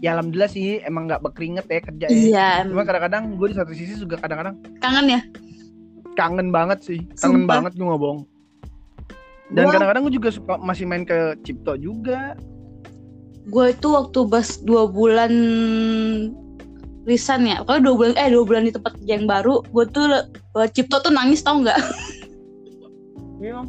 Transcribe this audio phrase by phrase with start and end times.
[0.00, 2.12] ya alhamdulillah sih emang nggak berkeringet ya kerja ya.
[2.12, 2.86] Iya, Cuma emang.
[2.88, 5.20] kadang-kadang gue di satu sisi juga kadang-kadang kangen ya?
[6.10, 7.54] kangen banget sih, kangen Sumpah.
[7.60, 8.18] banget gue ngobong.
[9.50, 12.34] Dan Gua- kadang-kadang gue juga suka masih main ke Cipto juga.
[13.46, 15.32] Gue itu waktu bas dua bulan
[17.02, 20.04] resign ya, kalau dua bulan eh dua bulan di tempat kerja yang baru, gue tuh
[20.30, 21.78] eh, Cipto tuh nangis tau nggak?
[23.40, 23.60] Iya.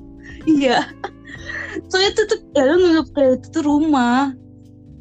[0.45, 0.77] iya.
[1.87, 4.35] Soalnya tuh tuh ya lu nganggap kayak itu tuh rumah.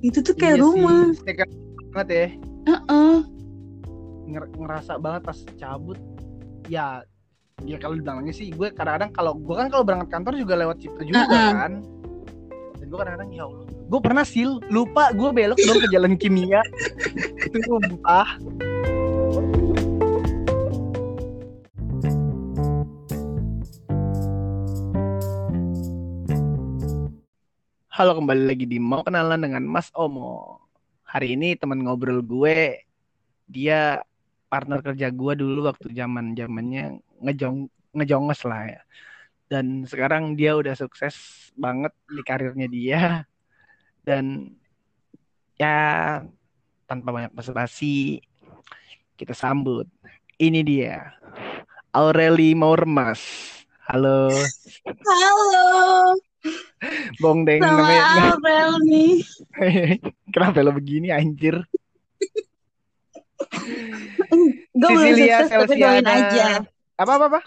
[0.00, 1.12] Itu tuh kayak Iya rumah.
[1.12, 1.24] Sih.
[1.24, 1.48] Kayak
[1.92, 2.26] banget ya.
[2.70, 3.16] Heeh.
[4.30, 5.98] Nger- ngerasa banget pas cabut.
[6.70, 7.02] Ya,
[7.66, 11.02] ya kalau dibilangnya sih gue kadang-kadang kalau gue kan kalau berangkat kantor juga lewat Cipto
[11.02, 11.50] juga Uh-uh.
[11.56, 11.72] kan.
[12.78, 13.66] Dan gue kadang-kadang ya Allah.
[13.90, 16.62] Gue pernah sil lupa gue belok dong ke jalan kimia.
[17.50, 18.38] Itu sumpah.
[28.00, 30.56] Halo kembali lagi di mau kenalan dengan Mas Omo.
[31.04, 32.80] Hari ini teman ngobrol gue
[33.44, 34.00] dia
[34.48, 38.80] partner kerja gue dulu waktu zaman zamannya ngejong ngejongos lah ya.
[39.52, 41.12] Dan sekarang dia udah sukses
[41.52, 43.28] banget di karirnya dia.
[44.00, 44.48] Dan
[45.60, 46.24] ya
[46.88, 48.24] tanpa banyak basa-basi
[49.20, 49.84] kita sambut.
[50.40, 51.20] Ini dia
[51.92, 53.20] Aureli Maurmas.
[53.84, 54.32] Halo,
[55.04, 56.16] Halo,
[57.20, 58.02] Bong Deng sama namanya.
[58.32, 59.14] Aurel nih.
[60.32, 61.60] Kenapa lo begini anjir?
[64.70, 66.28] Gue belum Cecilia sukses tapi doain Celsiana.
[66.30, 66.46] aja.
[66.96, 67.40] Apa apa apa?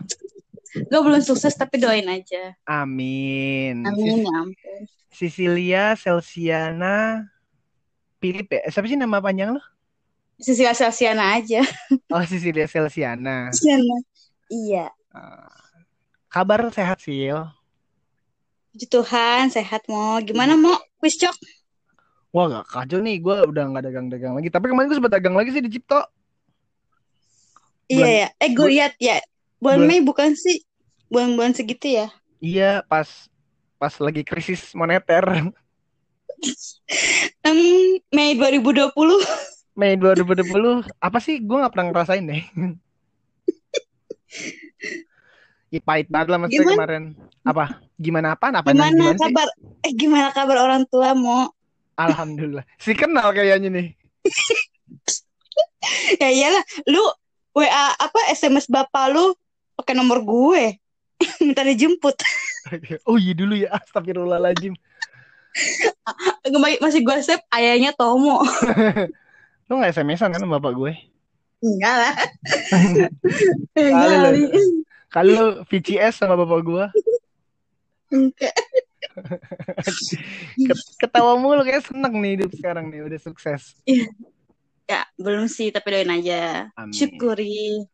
[0.90, 2.54] Gue belum sukses tapi doain aja.
[2.66, 3.86] Amin.
[3.86, 4.82] Amin ya ampun.
[5.14, 7.26] Cecilia Celsiana
[8.18, 8.62] Philip ya?
[8.70, 9.62] Siapa sih nama panjang lo?
[10.42, 11.62] Sisi Asiana aja.
[12.14, 13.50] Oh, Cecilia Celsiana.
[13.54, 13.98] Asiana.
[14.50, 14.90] Iya.
[15.14, 15.50] Ah.
[16.28, 17.38] kabar sehat Sil?
[18.74, 20.18] Puji Tuhan, sehat mau.
[20.18, 20.74] Gimana mau?
[20.98, 21.38] Quiz cok?
[22.34, 24.50] Wah gak kacau nih, gue udah gak dagang-dagang lagi.
[24.50, 26.02] Tapi kemarin gue sempat dagang lagi sih di Cipto.
[27.86, 28.28] Iya ya.
[28.42, 29.22] Eh gue lihat ya.
[29.62, 30.66] Bulan bulan- Mei bukan sih?
[31.14, 32.10] Bulan-bulan segitu ya?
[32.42, 33.30] Iya, pas
[33.78, 35.22] pas lagi krisis moneter.
[37.46, 37.58] Em,
[38.10, 38.90] Mei 2020.
[39.78, 41.38] Mei 2020, apa sih?
[41.38, 42.42] Gue gak pernah ngerasain deh.
[45.74, 46.78] Ih, pahit banget lah maksudnya Gimana?
[46.78, 47.04] kemarin.
[47.42, 47.64] Apa?
[47.98, 48.54] Gimana apaan?
[48.62, 49.22] Apa Gimana gimana sih?
[49.26, 49.48] kabar?
[49.82, 51.50] Eh gimana kabar orang tua mau?
[51.98, 52.62] Alhamdulillah.
[52.78, 53.88] Si kenal kayaknya nih.
[56.16, 57.04] Ya iyalah, lu
[57.52, 59.36] WA apa SMS bapak lu
[59.76, 60.80] pakai nomor gue.
[61.44, 62.16] Minta dijemput.
[63.04, 64.72] Oh iya dulu ya, astagfirullahaladzim.
[66.80, 68.40] Masih gue save ayahnya Tomo.
[69.68, 70.92] Lu gak SMS-an kan sama bapak gue?
[71.60, 72.16] Enggak lah.
[73.76, 74.32] Enggak.
[75.22, 76.86] Lu VCS sama bapak gue?
[78.10, 78.56] Enggak.
[80.58, 83.78] Ket- Ketawa mulu kayak seneng nih hidup sekarang nih, udah sukses.
[84.90, 86.74] Ya, belum sih, tapi doain aja.
[86.74, 86.98] Amin.
[86.98, 87.86] Syukuri.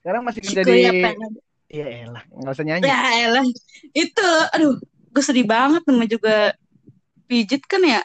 [0.00, 0.88] Sekarang masih Syukuri di...
[0.88, 1.10] apa.
[1.70, 2.84] Iya elah, gak usah nyanyi.
[2.90, 2.98] Ya
[3.30, 3.46] elah.
[3.94, 6.36] Itu, aduh, gue sedih banget namanya juga
[7.30, 8.02] pijit kan ya.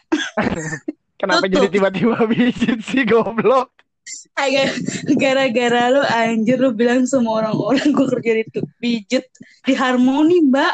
[1.20, 1.66] Kenapa tutup.
[1.66, 3.74] jadi tiba-tiba bijit sih goblok?
[5.16, 8.43] Gara-gara lu anjir lu bilang sama orang-orang gue kerja di
[8.77, 9.25] pijit
[9.66, 10.73] di harmoni mbak.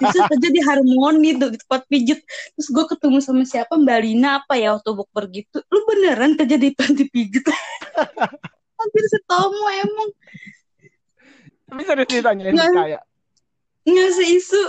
[0.00, 2.20] Sisi kerja di harmoni tuh di tempat pijit
[2.56, 3.76] terus gue ketemu sama siapa?
[3.76, 7.44] Mbak Lina apa ya waktu bukber gitu lu beneran kerja di panti pijit
[8.82, 10.08] hampir setomo emang.
[11.72, 12.68] Tapi serius ditanyain Nggak.
[12.72, 13.00] percaya.
[13.88, 14.62] ngasih isu.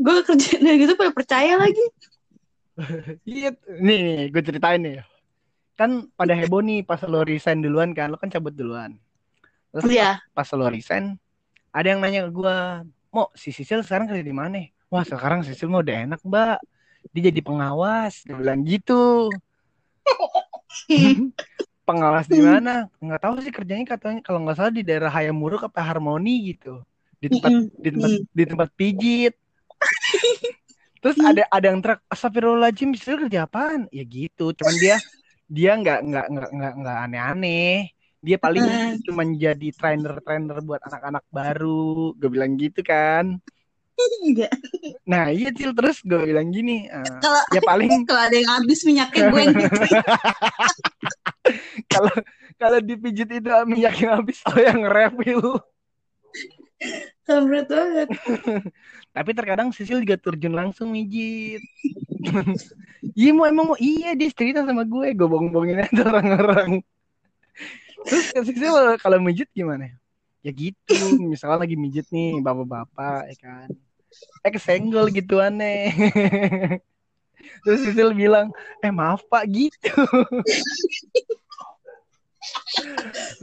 [0.00, 1.84] Gue kerja dari gitu pada percaya lagi.
[3.28, 5.04] Iya, nih, nih gue ceritain nih.
[5.80, 9.00] Kan pada heboh nih pas lo resign duluan kan, lo kan cabut duluan.
[9.72, 10.20] Terus Iya.
[10.36, 11.16] pas lo resign,
[11.72, 12.56] ada yang nanya ke gue,
[13.08, 14.60] mau si Sisil sekarang kerja di mana?
[14.92, 16.58] Wah sekarang Sisil mah udah enak mbak,
[17.14, 18.26] dia jadi pengawas.
[18.28, 19.32] Dia bilang gitu.
[21.88, 22.86] pengawas di mana?
[23.02, 26.82] Nggak tahu sih kerjanya katanya kalau nggak salah di daerah Hayamuruk apa Harmoni gitu.
[27.18, 29.34] Di tempat di tempat di tempat pijit.
[31.00, 33.88] Terus ada ada yang teriak Astagfirullahaladzim Sisil kerja apaan?
[33.94, 34.52] Ya gitu.
[34.52, 35.00] Cuman dia
[35.50, 37.90] dia nggak nggak nggak nggak nggak aneh-aneh.
[38.20, 38.94] Dia paling Hmm.
[39.02, 42.14] cuma jadi trainer-trainer buat anak-anak baru.
[42.14, 43.42] Gue bilang gitu kan.
[44.24, 44.48] Enggak.
[45.04, 46.88] Nah iya Cil terus gue bilang gini.
[46.88, 49.80] eh, Kalau ya paling kalau ada yang habis minyaknya gue yang gitu.
[51.92, 52.14] kalau
[52.56, 55.60] kalau dipijit itu minyak yang habis oh yang refill.
[57.30, 58.08] Kampret banget.
[59.16, 61.62] Tapi terkadang Sisil juga terjun langsung mijit.
[63.14, 66.82] Iya mau emang mau iya dia cerita sama gue, gue bohong-bohongin aja orang-orang.
[68.02, 69.94] Terus Sisil kalau mijit gimana?
[70.42, 73.68] Ya gitu, misalnya lagi mijit nih bapak-bapak ya kan.
[74.42, 75.94] Eh kesenggol gitu aneh.
[77.62, 78.50] Terus Sisil bilang,
[78.82, 79.94] eh maaf pak gitu.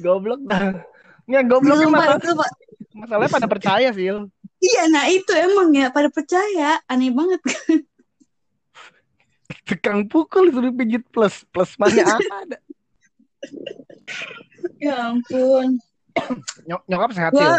[0.03, 0.75] goblok dah.
[1.27, 2.51] Nggak goblok Sumpah, masalah, itu, Pak.
[2.95, 4.07] masalahnya pada percaya sih.
[4.57, 6.79] Iya, nah itu emang ya pada percaya.
[6.87, 7.43] Aneh banget.
[9.67, 11.43] Tukang pukul suruh pijit plus.
[11.51, 12.57] Plus mana ada.
[14.79, 15.75] ya ampun.
[16.65, 17.51] Nyok nyokap sehat sih.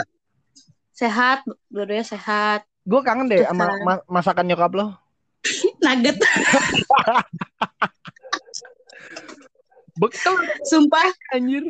[0.97, 1.39] sehat,
[1.71, 2.67] dua-duanya sehat.
[2.83, 4.97] Gue kangen deh sama ma- masakan nyokap lo.
[5.85, 6.19] Nugget.
[10.01, 10.35] Bekel
[10.67, 11.63] Sumpah, anjir.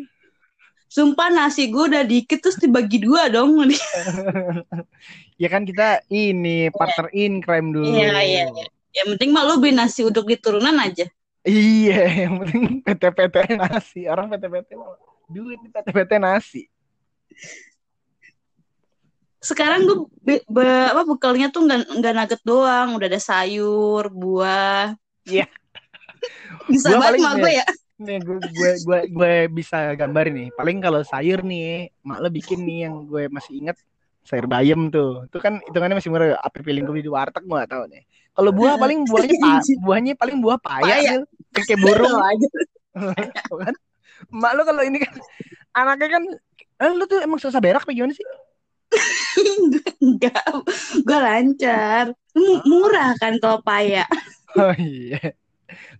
[0.88, 3.54] Sumpah nasi gue udah dikit terus dibagi dua dong.
[5.38, 7.94] Ya kan kita ini partner in crime dulu.
[7.94, 8.66] Iya, iya, iya.
[8.90, 11.06] Yang penting mah lu beli nasi uduk di turunan aja.
[11.46, 14.10] Iya, yang penting PT-PT nasi.
[14.10, 14.74] Orang PT-PT
[15.30, 16.66] duit nih PT-PT nasi.
[19.38, 19.96] Sekarang gue
[20.26, 24.98] be- be- apa bekalnya tuh nggak nggak nugget doang, udah ada sayur, buah.
[25.22, 25.46] Iya.
[26.66, 27.38] Bisa banget nih.
[27.46, 27.66] gue ya.
[27.98, 30.48] Nih gue gue gue gue bisa gambarin nih.
[30.54, 33.76] Paling kalau sayur nih, mak lo bikin nih yang gue masih inget
[34.22, 35.26] sayur bayam tuh.
[35.26, 36.38] Itu kan hitungannya masih murah.
[36.38, 38.02] Apa pilih gue di warteg gue gak tahu nih.
[38.30, 41.12] Kalau buah paling buahnya pa- buahnya paling buah paya, Paya.
[41.58, 42.46] Kayak burung aja.
[43.66, 43.74] Kan.
[44.34, 45.14] Mak lo kalau ini kan
[45.74, 46.22] anaknya kan
[46.82, 48.26] eh, lu tuh emang susah berak apa gimana sih?
[50.02, 50.42] Enggak,
[51.06, 52.14] gue lancar.
[52.34, 54.06] M- Murah kan kalau paya.
[54.58, 55.34] Oh iya.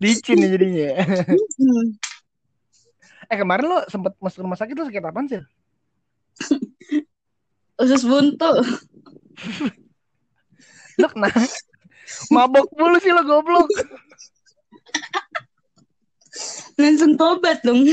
[0.00, 0.88] Licin ya jadinya.
[3.28, 5.44] Eh kemarin lo sempet masuk rumah sakit lo sakit apaan sih?
[7.84, 8.64] Usus buntu.
[10.96, 11.28] Lo kena
[12.34, 13.68] mabok mulu sih lo goblok.
[16.80, 17.84] Langsung tobat dong.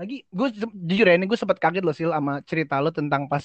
[0.00, 0.48] Lagi gue
[0.88, 3.44] jujur ya ini gue sempet kaget lo sil sama cerita lo tentang pas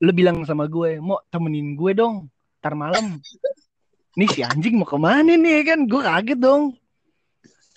[0.00, 2.32] lo bilang sama gue mau temenin gue dong
[2.64, 3.20] ntar malam.
[4.18, 5.86] Nih si anjing mau ke mana nih kan?
[5.86, 6.74] Gue kaget dong.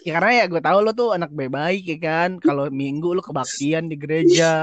[0.04, 2.30] Ya karena ya gue tahu lo tuh anak baik-baik ya kan.
[2.42, 4.54] Kalau minggu lo kebaktian di gereja.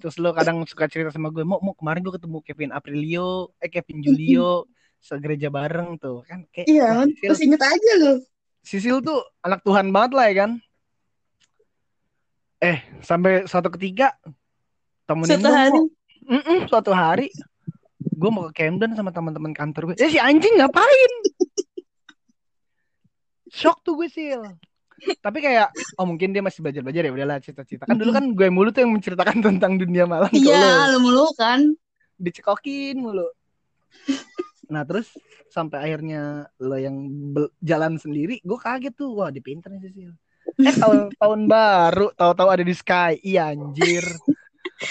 [0.00, 3.68] Terus lo kadang suka cerita sama gue, mau mau kemarin gue ketemu Kevin Aprilio, eh
[3.68, 4.64] Kevin Julio,
[4.96, 8.12] segereja bareng tuh kan kayak Iya, wah, Sisil, terus inget aja lu.
[8.64, 10.50] Sisil tuh anak Tuhan banget lah ya kan.
[12.64, 14.16] Eh sampai suatu ketika
[15.04, 15.76] temenin Suatu hari.
[15.76, 15.84] Mo.
[16.30, 17.28] Mm-mm, suatu hari
[18.20, 19.96] gue mau ke Camden sama teman-teman kantor gue.
[19.96, 21.12] Eh si anjing ngapain?
[23.48, 24.44] Shock tuh gue sil.
[25.24, 27.88] Tapi kayak oh mungkin dia masih belajar-belajar ya udahlah cita-cita.
[27.88, 30.28] Kan dulu kan gue mulu tuh yang menceritakan tentang dunia malam.
[30.36, 31.64] Iya, lu mulu kan.
[32.20, 33.24] Dicekokin mulu.
[34.68, 35.08] Nah terus
[35.48, 36.94] sampai akhirnya lo yang
[37.64, 39.16] jalan sendiri, gue kaget tuh.
[39.16, 40.12] Wah, di pinter nih Sisil.
[40.60, 43.18] Eh tahun tahun baru, tahu-tahu ada di Sky.
[43.24, 44.04] Iya anjir.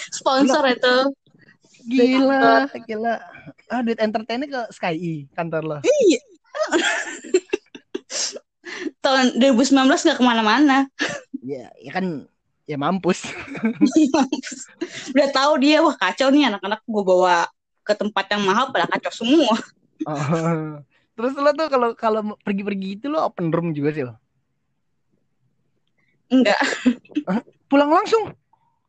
[0.09, 0.97] Sponsor itu.
[1.87, 3.15] Gila, gila.
[3.71, 5.77] Ah, duit entertainnya ke Sky E, kantor lo.
[5.85, 6.21] Iya.
[9.03, 10.91] Tahun 2019 gak ke mana-mana.
[11.39, 12.27] Ya, ya kan
[12.69, 13.25] ya mampus.
[15.15, 17.49] Udah tahu dia, wah kacau nih anak-anak gue bawa
[17.81, 19.57] ke tempat yang mahal pada kacau semua.
[20.05, 20.77] Oh.
[21.17, 24.15] Terus lo tuh kalau kalau pergi-pergi itu lo open room juga sih lo.
[26.29, 26.61] Enggak,
[27.65, 28.37] Pulang langsung.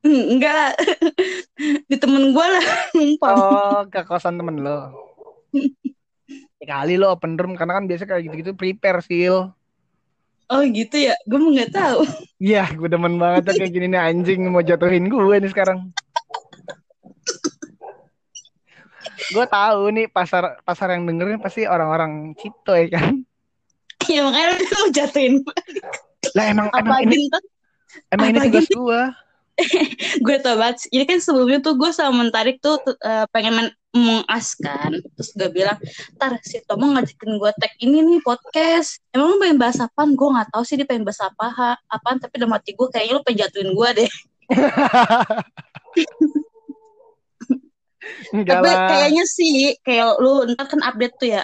[0.04, 0.76] Enggak.
[1.90, 2.66] Di temen gue lah,
[2.96, 3.36] numpang.
[3.36, 4.92] Oh, ke kosan temen lo.
[6.60, 9.52] Ya kali lo open room karena kan biasa kayak gitu-gitu prepare sil.
[10.50, 12.02] Oh gitu ya, gue mau nggak tahu.
[12.42, 15.94] Iya, gue demen banget kayak gini nih anjing mau jatuhin gue nih sekarang.
[19.30, 23.22] gue tahu nih pasar pasar yang dengerin pasti orang-orang Cito ya kan.
[24.10, 25.34] ya makanya lu mau jatuhin.
[26.34, 27.30] Lah emang emang ini
[28.10, 29.00] emang ini tugas gue.
[30.26, 30.88] gue tau banget.
[30.88, 35.02] Jadi kan sebelumnya tuh gue sama Mentarik tuh eh, pengen men- mengaskan.
[35.02, 35.76] Terus gue bilang,
[36.16, 39.02] ntar si Tomo ngajakin gue tag ini nih podcast.
[39.10, 40.14] Emang lu pengen bahas apaan?
[40.14, 42.22] Gue gak tahu sih dia pengen bahas apa ha- apaan.
[42.22, 44.10] Tapi dalam hati gue kayaknya lu pengen jatuhin gue deh.
[48.34, 48.88] Enggak Tapi lah.
[48.88, 51.42] kayaknya sih, kayak lu ntar kan update tuh ya.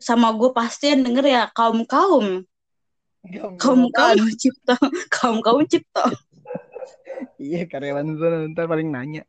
[0.00, 2.44] Sama gue pasti yang denger ya kaum-kaum.
[3.60, 4.76] Kaum-kaum cipta.
[5.12, 6.08] Kaum-kaum cipta.
[7.36, 9.22] Iya karyawan sana ntar paling nanya.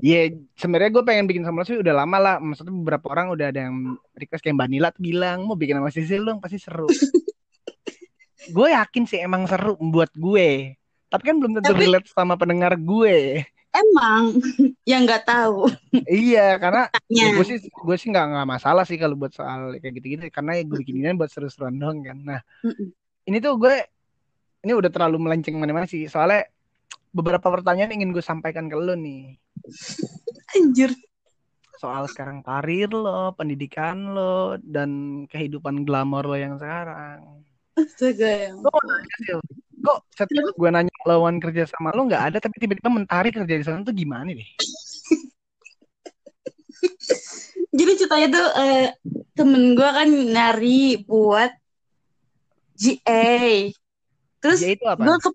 [0.00, 2.36] Iya sebenarnya gue pengen bikin sama lo sih udah lama lah.
[2.40, 5.90] Maksudnya beberapa orang udah ada yang request kayak Mbak Nila tuh bilang mau bikin sama
[5.92, 6.88] Sisil dong pasti seru.
[8.56, 10.74] gue yakin sih emang seru buat gue.
[11.12, 13.44] Tapi kan belum tentu Tapi- relate sama pendengar gue.
[13.72, 14.36] Emang
[14.90, 15.64] yang nggak tahu.
[16.04, 19.96] iya karena ya gue sih gue sih nggak nggak masalah sih kalau buat soal kayak
[19.96, 22.18] gitu-gitu karena ya gue bikin ini buat seru-seruan doang kan.
[22.20, 22.40] Nah
[23.24, 23.76] ini tuh gue
[24.62, 26.44] ini udah terlalu melenceng mana-mana sih soalnya
[27.12, 29.36] beberapa pertanyaan ingin gue sampaikan ke lo nih.
[30.56, 30.92] Anjir.
[31.82, 37.42] soal sekarang karir lo, pendidikan lo, dan kehidupan glamor lo yang sekarang.
[37.74, 38.50] Astaga ya.
[38.54, 39.34] Lo mau nanya sih,
[39.82, 43.64] kok setiap gue nanya lawan kerja sama lo nggak ada, tapi tiba-tiba mentari kerja di
[43.66, 44.46] sana tuh gimana deh?
[47.72, 48.86] Jadi ceritanya tuh eh,
[49.34, 51.50] temen gue kan nyari buat
[52.78, 53.74] GA.
[54.38, 55.02] Terus Ya itu apa?
[55.02, 55.30] gue ke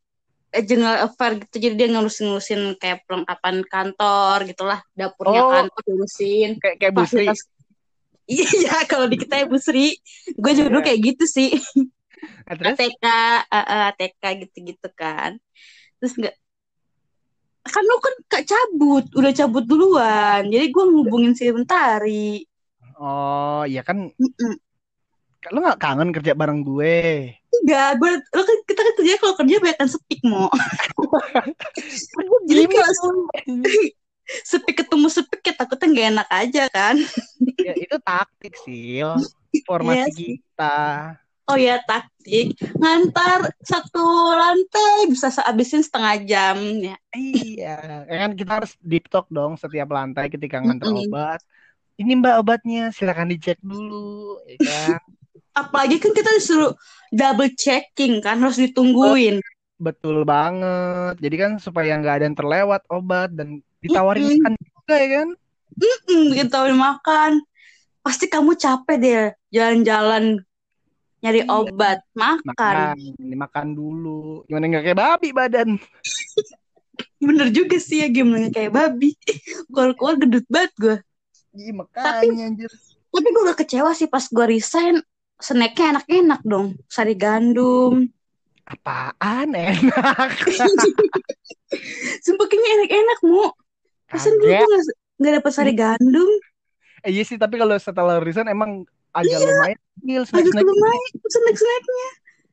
[0.50, 5.52] eh, general affair gitu jadi dia ngurusin-ngurusin kayak perlengkapan kantor gitulah dapurnya Oh.
[5.52, 7.26] kantor diurusin Kayak kayak Bu Sri.
[7.26, 7.40] fasilitas
[8.28, 9.96] iya kalau di kita ya Bu Sri
[10.30, 10.88] gue juga dulu Iya.
[10.88, 11.52] kayak gitu sih
[12.18, 12.76] Nah, terus?
[12.76, 13.06] ATK
[13.46, 15.38] eh, eh, ATK gitu-gitu kan
[15.98, 16.36] terus nggak
[17.64, 22.48] kan lu kan gak cabut udah cabut duluan jadi gue ngubungin si Mentari
[22.98, 24.10] Oh, iya kan.
[24.10, 24.54] Mm-mm.
[25.54, 27.30] Lo nggak kangen kerja bareng gue?
[27.64, 30.48] Enggak gue kan kita kan kerja kalau kerja banyak kan sepik mo
[32.50, 33.16] jadi kalau tuh.
[34.52, 36.96] sepik ketemu sepik ya takutnya nggak enak aja kan
[37.64, 39.04] ya, itu taktik sih.
[39.68, 40.32] Formasi Iya sih.
[40.38, 40.76] kita.
[41.48, 44.04] Oh ya taktik ngantar satu
[44.36, 46.96] lantai bisa habisin setengah jam ya.
[47.16, 47.68] Iya,
[48.10, 51.08] ya kan kita harus deep talk dong setiap lantai ketika nganter Mm-mm.
[51.08, 51.40] obat.
[51.98, 55.02] Ini mbak obatnya, silakan dicek dulu, ya kan?
[55.58, 56.78] Apalagi kan kita disuruh
[57.10, 59.42] double checking kan harus ditungguin.
[59.82, 61.18] Betul banget.
[61.18, 64.38] Jadi kan supaya nggak ada yang terlewat obat dan ditawarin Mm-mm.
[64.38, 65.30] makan juga ya kan?
[65.78, 67.32] Hmm, bikin tawarin makan.
[68.06, 70.42] Pasti kamu capek deh jalan-jalan
[71.22, 71.50] nyari Iya.
[71.50, 72.46] obat makan.
[72.54, 74.46] Makan, dimakan dulu.
[74.46, 75.70] Gimana nggak kayak babi badan?
[77.28, 79.14] Bener juga sih ya gimana kayak babi.
[79.74, 80.98] Keluar-keluar gedut banget gue.
[81.58, 82.72] Iya makanya anjir.
[83.10, 85.02] Tapi gue udah kecewa sih pas gue resign.
[85.38, 86.78] Snacknya enak-enak dong.
[86.90, 88.10] Sari gandum.
[88.68, 90.32] Apaan enak?
[92.26, 93.48] Sumpah kayaknya enak-enak mu.
[94.08, 94.84] Pesan dulu tuh gak,
[95.20, 96.30] gak dapet sari gandum.
[97.06, 100.66] Eh, iya sih, tapi kalau setelah resign emang agak lumayan kecil Agak snack-snack.
[100.66, 102.08] lumayan snack-snacknya.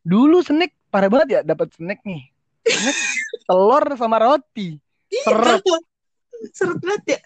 [0.04, 2.22] Dulu snack parah banget ya dapat snack nih.
[2.62, 2.98] Snack
[3.48, 4.76] telur sama roti.
[5.24, 5.62] Seret.
[6.52, 7.20] Seret banget ya.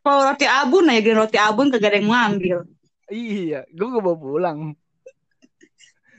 [0.00, 2.58] Kalau roti abun aja, gini roti abun kagak ada yang mau ambil.
[3.12, 4.58] Iya, gue gak bawa pulang.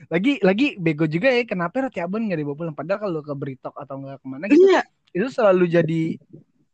[0.06, 2.74] Lagi lagi bego juga ya, kenapa roti abon nggak dibawa pulang?
[2.78, 6.02] Padahal kalau ke Britok atau nggak ke mana gitu, Iya, itu selalu jadi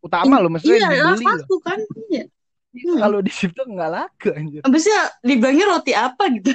[0.04, 1.32] utama loh, maksudnya iya, dibeli loh.
[1.40, 1.80] laku kan.
[2.12, 2.24] Iya.
[2.72, 2.98] Hmm.
[3.00, 4.60] Kalau di situ nggak laku anjir.
[4.64, 6.52] Abisnya dibilangnya roti apa gitu.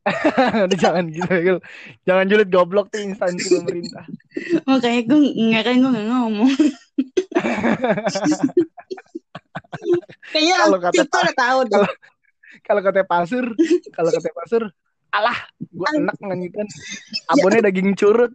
[0.64, 1.60] Udah jangan gitu,
[2.08, 4.08] jangan julid goblok tuh instansi pemerintah.
[4.64, 6.48] Makanya gue nggak kan gue nggak ngomong.
[10.32, 11.88] Kayaknya Kalau kata kita udah tahu deh.
[12.60, 13.44] Kalau- kata pasur,
[13.90, 14.62] kalau kata pasur,
[15.10, 16.66] alah, gue enak nganyikan.
[17.26, 18.32] Abonnya daging curut.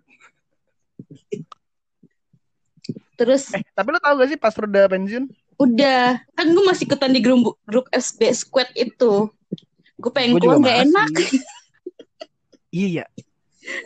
[3.15, 5.25] Terus Eh, tapi lo tau gak sih pasur udah pensiun?
[5.55, 9.31] udah kan gue masih ikutan di grup grup SB Squad itu.
[9.95, 10.85] Gue pengen Gue keluar nggak masih.
[10.85, 11.09] enak.
[12.67, 13.05] Iya.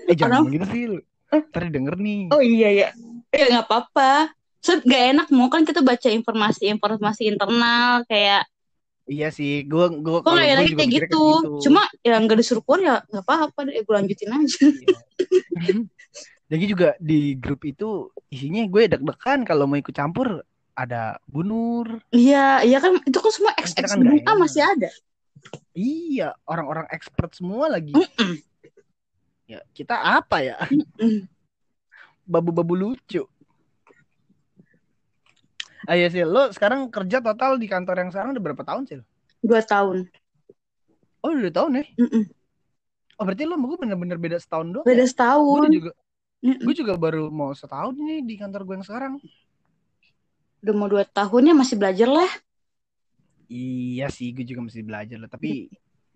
[0.09, 0.83] Eh jangan Orang- gitu sih.
[0.87, 0.99] lu.
[1.29, 2.33] Ntar denger nih.
[2.33, 2.89] Oh iya ya.
[3.29, 4.33] Ya nggak apa-apa.
[4.59, 8.43] So, gak enak mau kan kita baca informasi-informasi internal kayak
[9.09, 11.23] Iya sih, gue gue kok gak enaknya kayak gitu.
[11.65, 13.81] Cuma ya nggak disuruh keluar ya nggak apa-apa deh.
[13.81, 14.65] Gue lanjutin aja.
[16.49, 20.45] Jadi juga di grup itu isinya gue deg-degan kalau mau ikut campur
[20.77, 22.05] ada Bunur.
[22.13, 24.37] Iya, iya kan itu kan semua ex Kita ex kan nggak enak.
[24.37, 24.89] masih ada.
[25.73, 27.93] Iya, orang-orang expert semua lagi.
[27.97, 28.33] Mm-mm.
[29.49, 30.57] Ya, kita apa ya?
[31.01, 31.25] Mm.
[32.29, 33.25] Babu-babu lucu.
[35.87, 38.99] Ah iya sih, lo sekarang kerja total di kantor yang sekarang udah berapa tahun sih?
[39.39, 40.11] Dua tahun.
[41.23, 41.85] Oh, udah dua tahun ya?
[41.95, 42.23] Mm-mm.
[43.19, 44.85] Oh, berarti lo sama gue bener-bener beda setahun doang.
[44.87, 45.07] Beda ya?
[45.07, 45.71] Gue setahun.
[45.71, 45.91] juga
[46.39, 49.13] gue juga baru mau setahun nih di kantor gue yang sekarang.
[50.63, 52.31] Udah mau dua tahunnya masih belajar lah.
[53.49, 55.27] Iya sih, gue juga masih belajar lah.
[55.31, 55.67] Tapi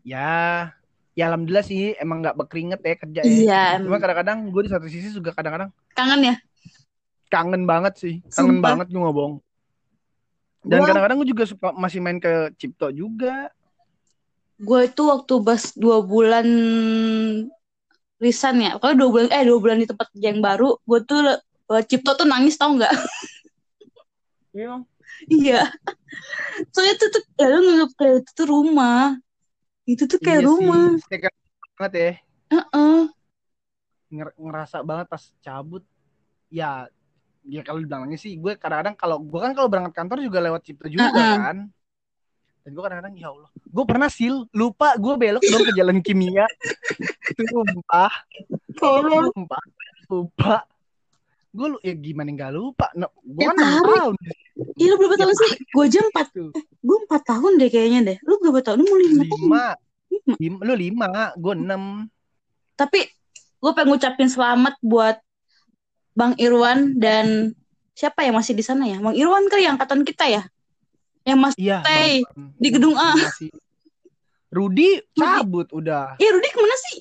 [0.05, 0.69] ya,
[1.17, 3.31] ya alhamdulillah sih emang nggak berkeringet ya kerja ya.
[3.31, 6.35] Iya, Cuma kadang-kadang gue di satu sisi juga kadang-kadang kangen ya.
[7.33, 8.77] kangen banget sih, kangen Sumpah.
[8.77, 9.41] banget gue bohong.
[10.63, 13.51] Dan Gua- kadang-kadang gue juga suka masih main ke Cipto juga.
[14.55, 16.47] Gue itu waktu bas dua bulan
[18.17, 18.71] resign ya.
[18.79, 22.15] Kalau dua bulan eh dua bulan di tempat kerja yang baru, gue tuh eh, Cipto
[22.15, 22.91] tuh nangis tau nggak?
[24.53, 24.85] Iya.
[25.25, 25.61] Iya.
[26.69, 29.17] Soalnya tuh, tuh ya lu nganggap kayak itu tuh rumah.
[29.89, 30.85] Itu tuh kayak Iya rumah.
[30.93, 31.17] sih,
[31.73, 32.11] banget ya.
[32.53, 32.99] Heeh.
[34.13, 35.81] Nger- ngerasa banget pas cabut.
[36.53, 36.85] Ya,
[37.43, 40.87] ya kalau dibilangnya sih, gue kadang-kadang kalau gue kan kalau berangkat kantor juga lewat Cipto
[40.87, 41.35] juga Uh-uh.
[41.43, 41.57] kan.
[42.63, 46.47] Dan gue kadang-kadang ya Allah, gue pernah sil lupa gue belok dong ke jalan kimia.
[47.51, 48.11] Sumpah,
[48.79, 49.27] Tolong.
[49.35, 49.61] sumpah,
[50.07, 50.55] lupa.
[51.53, 52.87] Gue lu ya gimana nggak lupa?
[52.95, 54.13] No, gue Ya, kan tahun.
[54.73, 55.51] Iya lu berapa Ya, tahun sih?
[55.69, 56.27] Gue aja empat.
[56.81, 58.17] Gue empat tahun deh kayaknya deh.
[58.25, 58.81] Lu berapa tahun?
[58.81, 59.41] Lu mau lima tahun?
[59.43, 59.65] Lima.
[60.09, 60.33] Lima.
[60.39, 60.57] Lima.
[60.65, 61.83] Lu lima, gue enam.
[62.73, 62.99] Tapi
[63.35, 65.19] gue pengen ngucapin selamat buat
[66.13, 67.57] Bang Irwan dan
[67.91, 68.97] siapa yang masih di sana ya?
[68.97, 70.43] Bang Irwan kali yang angkatan kita ya?
[71.23, 71.77] Yang masih Iya.
[71.81, 72.49] Stay Bang.
[72.55, 73.11] di gedung A.
[73.13, 73.49] Masih.
[74.47, 76.97] Rudi cabut udah Iya Rudi ke mana sih?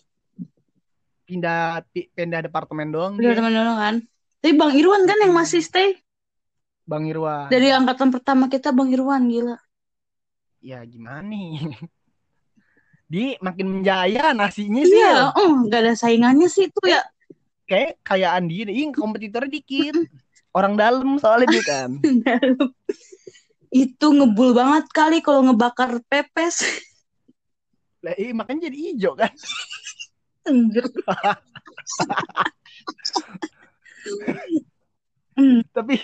[1.22, 3.32] pindah pi- pindah departemen doang dia.
[3.32, 3.94] teman dulu kan.
[4.38, 5.96] Tapi Bang Irwan kan yang masih stay
[6.82, 7.48] Bang Irwan.
[7.48, 9.56] dari angkatan pertama kita Bang Irwan gila.
[10.58, 11.60] Ya gimana nih?
[13.12, 14.96] Di makin menjaya nasinya sih.
[14.96, 17.04] Iya, oh gak ada saingannya sih itu ya.
[17.66, 19.96] Kayak kayak Andi ini kompetitornya dikit.
[20.52, 21.90] Orang dalam soalnya dia kan.
[23.72, 26.60] itu ngebul banget kali kalau ngebakar pepes.
[28.04, 29.32] Lah, iya, makanya jadi hijau kan.
[35.32, 35.96] Hmm, tapi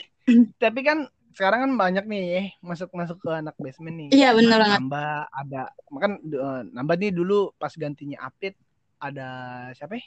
[0.56, 1.04] tapi kan
[1.36, 4.08] sekarang kan banyak nih masuk masuk ke anak basement nih.
[4.14, 4.78] Iya, bener banget.
[4.80, 5.62] Nambah ada
[5.92, 8.56] makan eh, nambah nih dulu pas gantinya Apit
[9.02, 9.28] ada
[9.76, 10.04] siapa ya?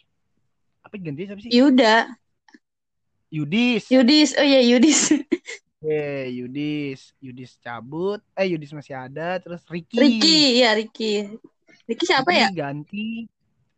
[0.81, 1.51] Apit ganti siapa sih?
[1.53, 1.95] Yuda,
[3.31, 3.87] Yudis.
[3.87, 4.99] Yudis, oh iya Yudis.
[5.81, 8.21] Eh, Yudis, Yudis cabut.
[8.37, 9.41] Eh, Yudis masih ada.
[9.41, 9.97] Terus Ricky.
[9.97, 11.25] Ricky, iya Ricky.
[11.89, 12.47] Ricky siapa Ricky ya?
[12.53, 13.25] Ganti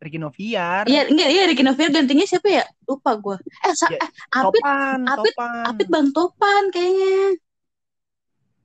[0.03, 0.83] Ricky Noviar.
[0.83, 2.67] Iya, enggak, iya Ricky Noviar gantinya siapa ya?
[2.83, 3.39] Lupa gua.
[3.39, 5.63] Eh, Ya, eh Apit, Topan, Apit- Topan.
[5.71, 7.39] Apit Bang Topan kayaknya.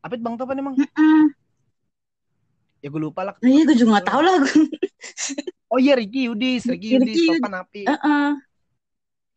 [0.02, 0.74] Apit Bang Topan emang.
[0.74, 1.22] Mm-mm.
[2.82, 3.34] Ya gue lupa lah.
[3.38, 4.34] Iya, gue juga gak tahu lah.
[5.68, 7.28] Oh iya Ricky Yudis, Ricky Ricky Yudis, Yudis.
[7.40, 7.86] Topan Apit.
[7.86, 8.28] Heeh.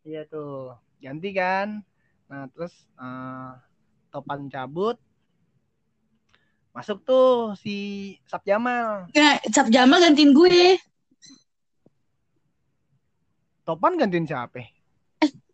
[0.08, 0.76] Iya tuh.
[0.98, 1.84] Ganti kan.
[2.32, 3.52] Nah, terus eh,
[4.10, 4.96] Topan cabut.
[6.72, 7.76] Masuk tuh si
[8.24, 9.12] Sap Jamal.
[9.12, 10.80] Nah, Cap Jamal gantiin gue.
[13.68, 14.64] Topan gantiin siapa?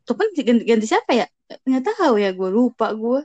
[0.05, 1.25] Topan ganti, ganti siapa ya?
[1.65, 3.19] Nggak tahu ya, gue lupa gue.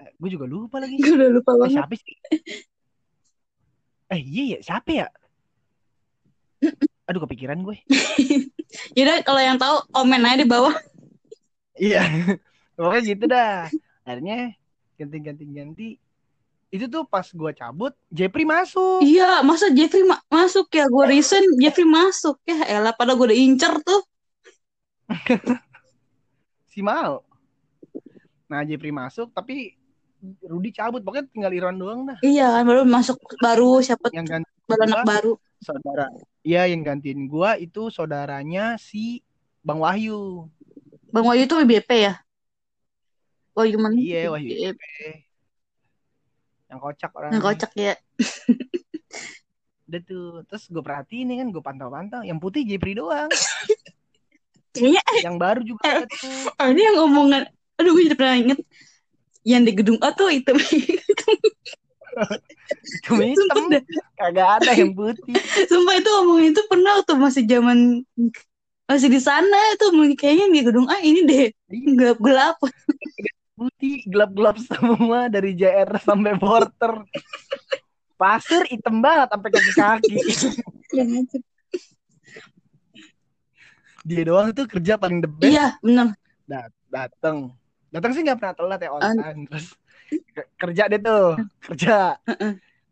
[0.00, 0.96] Eh, gue juga lupa lagi.
[0.96, 1.76] Gue udah lupa Eh, banget.
[1.76, 2.14] siapa sih?
[4.08, 5.06] Eh iya ya, siapa ya?
[7.08, 7.76] Aduh kepikiran gue.
[8.98, 10.74] Yaudah, kalau yang tahu komen aja di bawah.
[11.76, 12.02] Iya.
[12.76, 13.68] Pokoknya gitu dah.
[14.02, 14.56] Akhirnya
[14.98, 15.98] ganti-ganti-ganti.
[16.74, 18.98] Itu tuh pas gue cabut, Jepri masuk.
[18.98, 20.90] Iya, masa Jeffrey ma- masuk ya?
[20.90, 22.42] Gue resign, Jeffrey masuk.
[22.42, 24.02] Ya elah, pada gue udah incer tuh.
[26.66, 27.22] Si Mal.
[28.50, 29.78] Nah Jepri masuk, tapi
[30.42, 30.98] Rudi cabut.
[31.06, 32.18] Pokoknya tinggal Irwan doang dah.
[32.26, 35.32] Iya kan, baru masuk baru siapa Yang ganti baru anak baru.
[35.64, 36.12] Saudara.
[36.44, 39.24] Iya yang gantiin gua itu saudaranya si
[39.64, 40.46] Bang Wahyu.
[41.08, 42.14] Bang Wahyu itu WBP ya?
[43.56, 43.96] Wahyu mana?
[43.96, 44.50] Iya Wahyu.
[44.52, 44.82] WBP.
[46.68, 47.30] Yang kocak orang.
[47.32, 47.94] Yang kocak ya.
[49.88, 50.42] Udah tuh.
[50.50, 52.20] Terus gue perhatiin nih kan, gue pantau-pantau.
[52.26, 53.30] Yang putih Jepri doang.
[54.74, 56.50] Kayaknya yang baru juga ada tuh.
[56.58, 57.46] ah, ini yang omongan.
[57.78, 58.58] Aduh, gue jadi pernah inget.
[59.46, 60.50] Yang di gedung A tuh itu.
[63.04, 63.46] Cuma hitam.
[63.46, 63.82] Sumpah dah.
[64.14, 65.34] Kagak ada yang putih.
[65.66, 67.78] Sumpah itu omongan itu pernah tuh masih zaman
[68.84, 71.48] masih di sana itu kayaknya di gedung A ini deh
[71.96, 72.56] gelap gelap
[73.54, 77.06] Putih, gelap-gelap semua dari JR sampai porter.
[78.18, 80.16] Pasir hitam banget sampai kaki-kaki.
[84.04, 85.54] Dia doang tuh kerja paling the best.
[85.54, 86.12] iya benar
[86.90, 87.54] Dateng.
[87.94, 89.40] Dateng sih nggak pernah telat ya on time.
[89.46, 89.66] Terus
[90.60, 91.38] kerja deh tuh.
[91.64, 92.18] Kerja.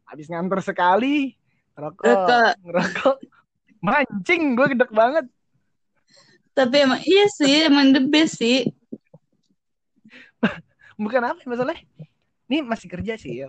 [0.09, 1.35] Habis ngantor sekali.
[1.77, 2.07] Ngerokok.
[2.07, 2.53] Ngerokok.
[2.65, 3.17] Ngerokok.
[3.83, 4.43] Mancing.
[4.55, 5.27] Gue gedek banget.
[6.53, 8.69] tapi emang iya sih emang the best sih
[11.01, 11.89] Bukan apa ya masalahnya.
[12.45, 13.49] Ini masih kerja sih ya.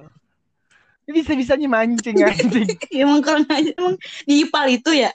[1.03, 2.79] Ini bisa-bisanya mancing anjing.
[3.03, 5.11] emang keren aja emang di IPAL itu ya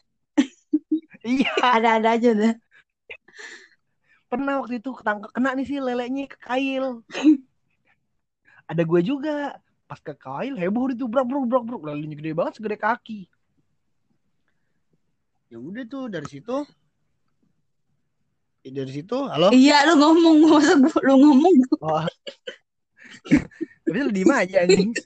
[1.25, 1.53] iya.
[1.77, 2.55] ada-ada aja dah
[4.29, 7.01] Pernah waktu itu ketangkep kena nih sih lelenya ke kail.
[8.69, 9.57] Ada gue juga.
[9.89, 11.81] Pas ke kail heboh itu brak brak brak brak.
[11.89, 13.25] Lelenya gede banget segede kaki.
[15.49, 16.69] Ya udah tuh dari situ.
[18.67, 19.49] Ya, dari situ, halo.
[19.55, 22.05] iya lu ngomong masa gua, lu ngomong Oh.
[23.89, 24.93] Tapi lu diem aja anjing.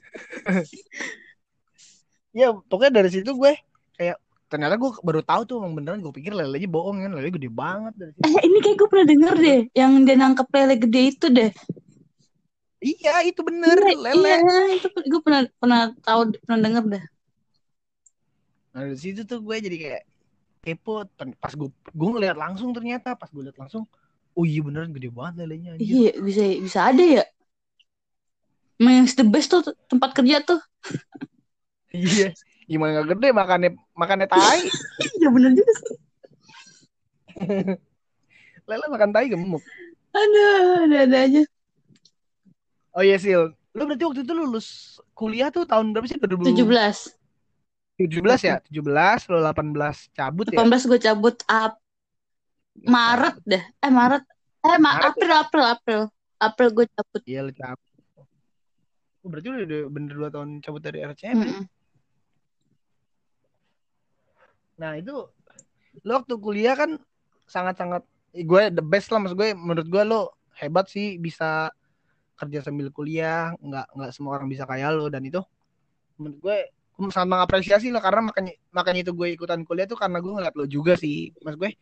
[2.39, 3.53] ya pokoknya dari situ gue
[3.95, 4.17] kayak
[4.49, 7.93] ternyata gue baru tahu tuh emang beneran gue pikir lelenya bohong kan lele gede banget
[7.93, 8.25] dari situ.
[8.25, 11.51] eh ini kayak gue pernah denger deh yang dia nangkep lele gede itu deh
[12.83, 14.35] Iya itu bener Iya, lele.
[14.43, 17.03] iya itu gue pernah pernah tahu pernah denger dah
[18.73, 20.03] Nah dari situ tuh gue jadi kayak
[20.65, 21.05] kepo.
[21.37, 23.85] Pas gue gue ngeliat langsung ternyata pas gue liat langsung,
[24.33, 25.77] oh iya beneran gede banget lelenya.
[25.77, 25.93] anjir.
[25.93, 27.23] iya bisa bisa ada ya
[28.81, 30.59] Emang yang the best tuh tempat kerja tuh
[31.93, 32.33] Iya.
[32.65, 34.59] Gimana gak gede makannya makannya tai.
[35.21, 35.95] iya bener juga sih
[38.69, 39.61] Lele makan tai gemuk.
[40.13, 41.41] Aduh, ada-ada aja.
[42.93, 44.67] Oh iya Sil, lu berarti waktu itu lulus
[45.17, 46.21] kuliah tuh tahun berapa sih?
[46.21, 46.61] 2017
[47.97, 48.21] 17.
[48.45, 48.57] ya?
[48.69, 50.61] 17, lu 18 cabut ya?
[50.61, 51.73] 18 gue cabut up
[52.73, 53.63] Maret deh.
[53.81, 54.25] Eh Maret.
[54.65, 55.13] Eh ma Maret.
[55.13, 56.01] April April April.
[56.41, 57.21] April gue cabut.
[57.25, 57.89] Iya lu cabut.
[59.23, 61.47] Oh, berarti udah, udah bener 2 tahun cabut dari RCM ya?
[61.47, 61.65] Mm-mm.
[64.81, 65.15] Nah itu
[66.01, 66.97] lo waktu kuliah kan
[67.45, 68.01] sangat-sangat
[68.33, 71.69] gue the best lah maksud gue menurut gue lo hebat sih bisa
[72.33, 75.39] kerja sambil kuliah nggak nggak semua orang bisa kayak lo dan itu
[76.17, 76.57] menurut gue
[76.93, 80.53] gue sangat mengapresiasi lo karena makanya makanya itu gue ikutan kuliah tuh karena gue ngeliat
[80.53, 81.73] lo juga sih mas gue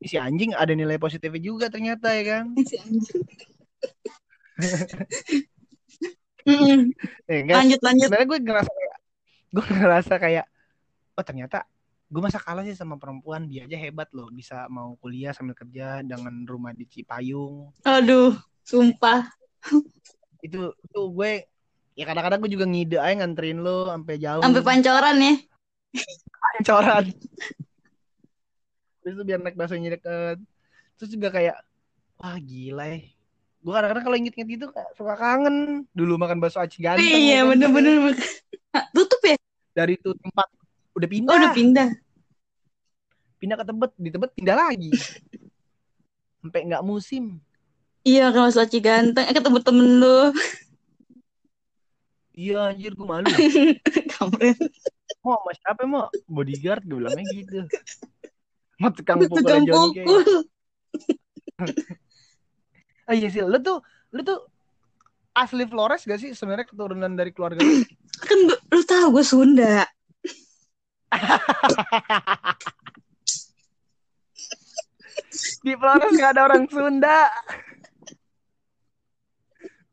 [0.00, 3.22] "Ih, si anjing ada nilai positifnya juga ternyata ya kan Si anjing.
[7.26, 8.06] Eh, enggak Lanjut lanjut.
[8.06, 8.96] sebenarnya gue ngerasa kayak
[9.50, 10.46] gue ngerasa kayak
[11.18, 11.58] oh ternyata
[12.06, 16.06] gue masa kalah sih sama perempuan dia aja hebat loh bisa mau kuliah sambil kerja
[16.06, 19.26] dengan rumah di Cipayung Aduh, sumpah.
[20.40, 21.32] Itu itu gue
[21.94, 25.34] ya kadang-kadang gue juga ngide aja nganterin lo sampai jauh Sampai pancoran ya.
[26.36, 27.04] pancoran
[29.00, 30.38] terus biar naik baksonya deket
[30.96, 31.56] terus juga kayak
[32.16, 32.98] wah gila ya
[33.56, 37.42] gue kadang-kadang kalau inget-inget gitu kayak suka kangen dulu makan bakso aci ganteng Iya, ya
[37.42, 37.50] kan.
[37.50, 38.14] bener-bener.
[38.92, 39.34] Tutup ya?
[39.72, 40.46] dari itu tempat
[40.94, 41.88] udah pindah Oh, udah pindah.
[43.36, 44.90] pindah ke Tebet di Tebet pindah lagi
[46.40, 47.42] sampai nggak musim
[48.06, 49.26] Iya, kalau Soci ganteng.
[49.26, 50.30] Eh, ketemu temen lu.
[52.36, 53.24] iya anjir gue malu
[54.12, 54.60] Kampret.
[55.24, 57.64] mau sama siapa mau bodyguard gue bilangnya gitu
[58.76, 60.44] mau tukang pukul Tukang pukul.
[63.08, 63.80] ah iya sih lu tuh
[64.12, 64.44] lu tuh
[65.32, 67.88] asli Flores gak sih sebenarnya keturunan dari keluarga lu?
[68.28, 69.88] Kan gua- lu tahu gue Sunda.
[75.64, 77.32] di Flores gak ada orang Sunda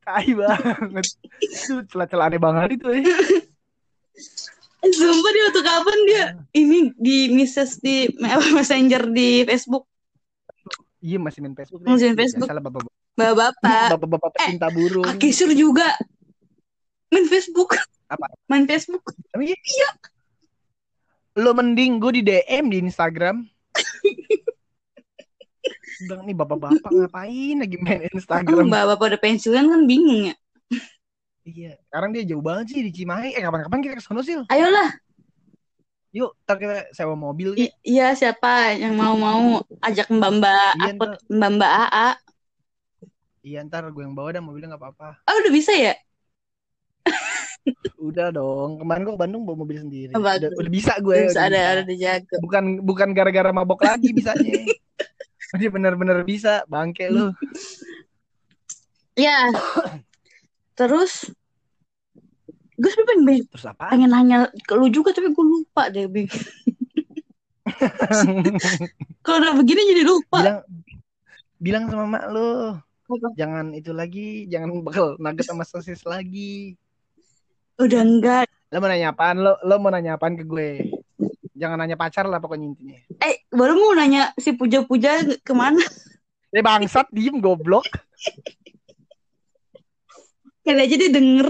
[0.03, 1.05] tai banget
[1.39, 3.17] itu celah-celah aneh banget itu ya.
[4.83, 8.11] Sumpah dia waktu kapan dia ini di message di
[8.51, 9.87] messenger di Facebook.
[10.99, 12.47] iya masih main Facebook Masih main Facebook.
[12.47, 13.89] salah bapak Bapak-bapak.
[13.95, 15.87] bapak-bapak Eh, cinta burung Akisir juga
[17.09, 17.75] main Facebook.
[18.09, 18.25] Apa?
[18.49, 19.03] Main Facebook.
[19.31, 19.89] Emang iya?
[21.39, 23.45] Lo mending gue di DM di Instagram.
[26.01, 28.65] Bilang nih bapak-bapak ngapain lagi main Instagram?
[28.71, 30.35] bapak-bapak udah pensiunan kan bingung ya.
[31.43, 33.35] Iya, sekarang dia jauh banget sih di Cimahi.
[33.35, 34.39] Eh kapan-kapan kita ke sono sih?
[34.47, 34.95] Ayolah.
[36.13, 37.57] Yuk, ntar kita sewa mobil.
[37.57, 41.05] I- iya siapa yang mau-mau ajak Mbak Mbak Iya, aku.
[41.33, 42.09] Mbak Mbak AA.
[43.43, 45.19] Iya, ntar gue yang bawa dah mobilnya nggak apa-apa.
[45.27, 45.93] Oh, udah bisa ya?
[47.99, 48.79] Udah dong.
[48.79, 50.11] Kemarin gue ke Bandung bawa mobil sendiri.
[50.15, 50.51] Oh, bagus.
[50.51, 51.17] Udah, udah bisa gue.
[51.27, 51.71] Bisa udah ada bisa.
[51.71, 52.35] ada dijaga.
[52.39, 54.53] Bukan bukan gara-gara mabok lagi bisanya.
[55.53, 57.29] Dia bener-bener bisa, bangke lu.
[59.13, 59.53] Ya.
[60.73, 61.29] Terus
[62.73, 63.85] gue sebenernya pengen, Terus apa?
[63.93, 66.25] pengen nanya ke lu juga tapi gue lupa deh, Bing.
[69.23, 70.39] Kalau udah begini jadi lupa.
[70.41, 70.59] bilang
[71.57, 72.75] bilang sama mak lu
[73.07, 73.27] Apa?
[73.39, 76.75] jangan itu lagi jangan bakal nugget sama sosis lagi
[77.79, 78.45] Udah enggak.
[78.67, 80.69] lo mau nanya apaan lo lo mau nanya apaan ke gue
[81.53, 85.81] jangan nanya pacar lah pokoknya intinya Eh, baru mau nanya si Puja-Puja ke mana?
[86.49, 87.85] eh bangsat diem goblok
[90.61, 91.49] Kali aja dia denger.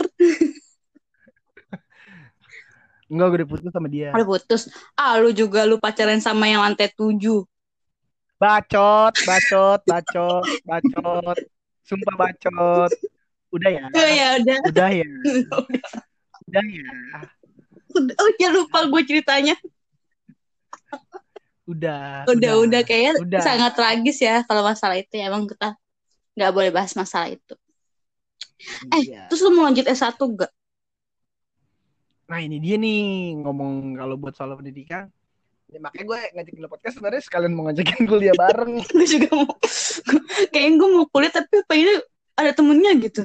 [3.06, 4.62] enggak gue udah putus sama dia Udah putus.
[4.96, 7.46] Ah, lu juga lu pacaran sama yang lantai tujuh.
[8.36, 11.38] bacot bacot bacot bacot
[11.82, 12.92] sumpah bacot
[13.52, 14.60] udah ya Oh ya udah.
[14.68, 15.08] udah ya
[16.50, 16.90] udah ya
[17.94, 19.54] Udah- Oh ya lupa gue ceritanya.
[21.64, 23.40] Udah Udah udah kayaknya Udah.
[23.40, 25.76] sangat tragis ya kalau masalah itu ya emang kita
[26.36, 27.56] nggak boleh bahas masalah itu.
[28.92, 29.28] Eh, Iya.
[29.28, 30.52] Terus lu mau lanjut S1 gak?
[32.32, 35.12] Nah ini dia nih ngomong kalau buat soal pendidikan.
[35.68, 38.72] Ya, makanya gue ngajakin lo podcast sebenarnya sekalian mau ngajakin kuliah bareng.
[38.94, 39.54] gue juga mau
[40.54, 41.94] kayaknya gue mau kuliah tapi apa ini
[42.34, 43.24] ada temennya gitu.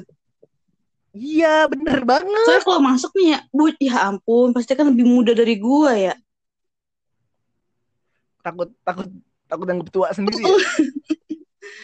[1.09, 2.45] iya bener banget.
[2.45, 6.13] Soalnya kalau masuk nih ya, bu, ya ampun, pasti kan lebih muda dari gue ya.
[8.49, 9.07] Takut takut
[9.45, 10.41] takut yang tua sendiri.
[10.41, 10.49] Ya?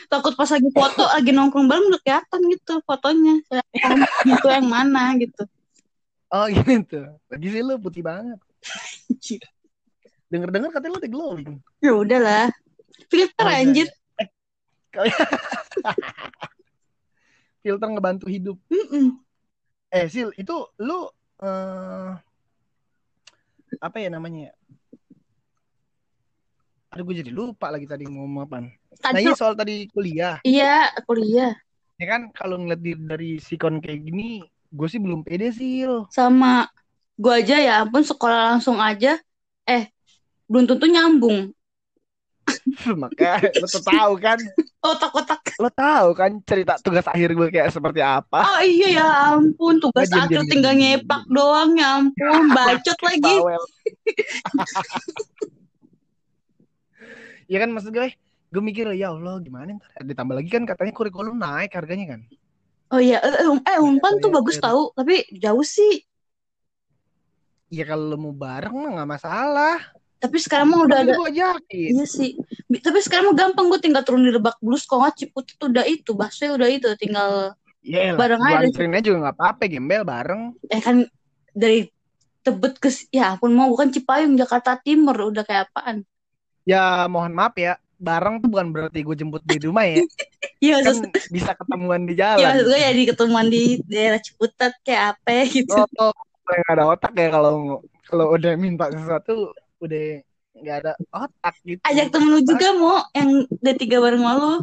[0.06, 3.42] Takut pas lagi foto, lagi nongkrong bareng udah kelihatan gitu fotonya.
[4.26, 5.46] Gitu yang mana gitu.
[6.30, 7.06] Oh gitu.
[7.30, 8.38] Lagi sih lo putih banget.
[10.30, 11.52] Denger dengar katanya lo udah glowing.
[11.82, 12.50] Ya udahlah.
[13.10, 13.88] Filter Oh, iya, anjir.
[17.66, 18.58] Filter ngebantu hidup.
[18.70, 19.22] Mm-mm.
[19.94, 22.14] Eh Sil itu lo eh
[23.82, 24.54] apa ya namanya?
[26.96, 28.58] Aduh, gue jadi lupa lagi tadi mau ngomong apa.
[28.64, 28.72] Nah,
[29.04, 30.40] Tadi iya tuh- soal tadi kuliah.
[30.48, 31.52] iya kuliah
[32.00, 35.84] Ya kan kalau ngeliat di- dari sikon kayak gini, gue sih belum pede sih.
[36.08, 36.72] Sama
[37.20, 39.20] gue aja ya ampun sekolah langsung aja
[39.64, 39.88] eh
[40.48, 41.52] belum tentu nyambung
[43.04, 44.40] Makanya lo tuh tahu kan,
[44.96, 48.44] otak-otak lo tahu kan cerita tugas akhir gue kayak seperti apa.
[48.44, 53.36] oh iya ya ampun tugas diam, akhir tinggal nyepak doang ya ampun bacot lagi.
[57.46, 58.10] Ya kan maksud gue,
[58.52, 62.22] gue mikir ya Allah gimana ntar ditambah lagi kan katanya kurikulum naik harganya kan.
[62.94, 64.64] oh iya eh, eh, eh umpan tuh Iya, bagus iya.
[64.66, 65.92] tahu tapi jauh sih
[67.70, 69.76] Ya kalau mau bareng mah nggak masalah.
[70.16, 71.30] tapi sekarang mah udah ada gue
[71.70, 72.34] iya sih
[72.82, 75.86] tapi sekarang mah gampang gue tinggal turun di Lebak Bulus kok nggak Ciput itu udah
[75.86, 77.54] itu busway udah itu tinggal
[77.86, 78.66] Ya Bareng gue aja.
[78.66, 80.42] anterinnya juga nggak apa-apa gembel bareng.
[80.74, 81.06] eh kan
[81.54, 81.86] dari
[82.42, 86.06] Tebet ke ya ampun mau bukan Cipayung Jakarta Timur udah kayak apaan
[86.66, 90.02] Ya mohon maaf ya, bareng tuh bukan berarti gue jemput di rumah ya.
[90.64, 92.48] Iya kan maksud, bisa ketemuan di ya jalan.
[92.54, 96.14] maksud gue ya di ketemuan di daerah Ciputat kayak apa gitu Oh, oh,
[96.46, 97.54] nggak ada otak ya kalau
[98.08, 99.52] kalau udah minta sesuatu
[99.82, 100.22] udah
[100.56, 101.82] nggak ada otak gitu.
[101.84, 104.54] ajak temen lu juga mau yang D3 bareng sama lu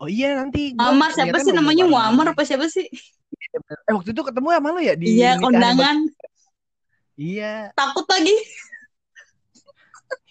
[0.00, 0.72] Oh iya nanti.
[0.74, 1.92] Muammar siapa sih namanya bareng.
[1.94, 2.88] Muammar apa siapa sih
[3.86, 5.96] Eh waktu itu ketemu sama lu ya di iya kondangan
[7.14, 7.70] Iya.
[7.76, 8.34] takut lagi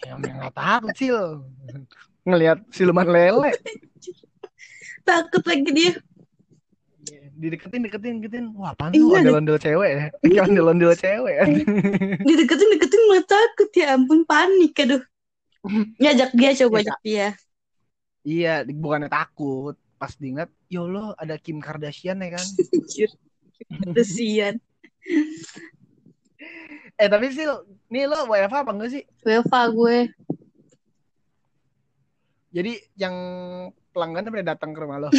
[0.00, 1.44] Ya emang nggak takut sih lo.
[2.24, 3.50] Ngelihat siluman lele.
[5.02, 5.92] takut lagi dia
[7.00, 8.44] Iya, Dideketin, deketin, deketin.
[8.52, 9.08] Wah, apaan Iya, tuh?
[9.08, 9.18] deh.
[9.24, 10.00] Ondel-ondel cewek ya?
[10.20, 11.44] Kayak ondel-ondel cewek ya?
[12.20, 15.00] dideketin deketin malah takut ya ampun panik aduh
[15.96, 16.84] ngajak dia coba Iya.
[16.84, 17.26] ajak dia
[18.20, 19.80] Iya, bukannya takut.
[19.96, 22.46] Pas diingat, ya Allah ada Kim Kardashian ya kan?
[22.76, 23.10] Anjir.
[27.00, 27.48] Eh tapi sih,
[27.88, 29.02] nih lo WFH apa enggak sih?
[29.24, 30.12] Weva gue
[32.50, 33.14] Jadi yang
[33.94, 35.10] pelanggan tuh pada datang ke rumah lo.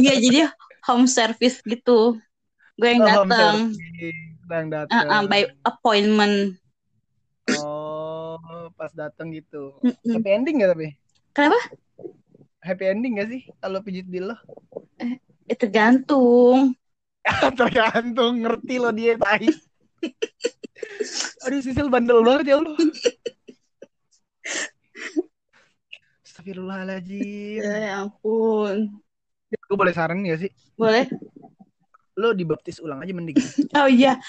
[0.00, 0.48] iya jadi
[0.88, 2.16] home service gitu
[2.80, 3.76] gue yang Oh, datang.
[4.48, 5.06] Yang datang.
[5.12, 6.56] ah, by appointment
[7.48, 9.80] Oh, pas datang gitu.
[9.80, 10.20] Mm-mm.
[10.20, 10.88] Happy ending gak tapi?
[11.32, 11.60] Kenapa?
[12.60, 14.36] Happy ending gak sih kalau pijit di lo?
[15.48, 16.76] Eh, tergantung.
[17.58, 19.48] Tergantung ngerti lo dia tai.
[21.46, 22.76] Aduh Sisil bandel banget ya Allah.
[26.24, 27.60] Astagfirullahaladzim.
[27.62, 29.02] Ya ampun.
[29.48, 30.50] Gue boleh saran gak sih?
[30.76, 31.08] Boleh?
[32.18, 33.38] Lo dibaptis ulang aja mending.
[33.78, 34.20] Oh iya.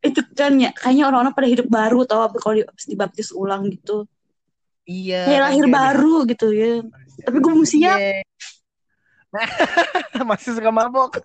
[0.00, 4.06] Itu kan ya, kayaknya orang-orang pada hidup baru tau apa kalau dibaptis ulang gitu.
[4.88, 5.26] Iya.
[5.26, 6.72] Kayak kan lahir kayak baru gitu ya.
[7.22, 7.98] Tapi gue belum siap.
[7.98, 8.22] Iya.
[10.28, 11.20] Masih suka mabok.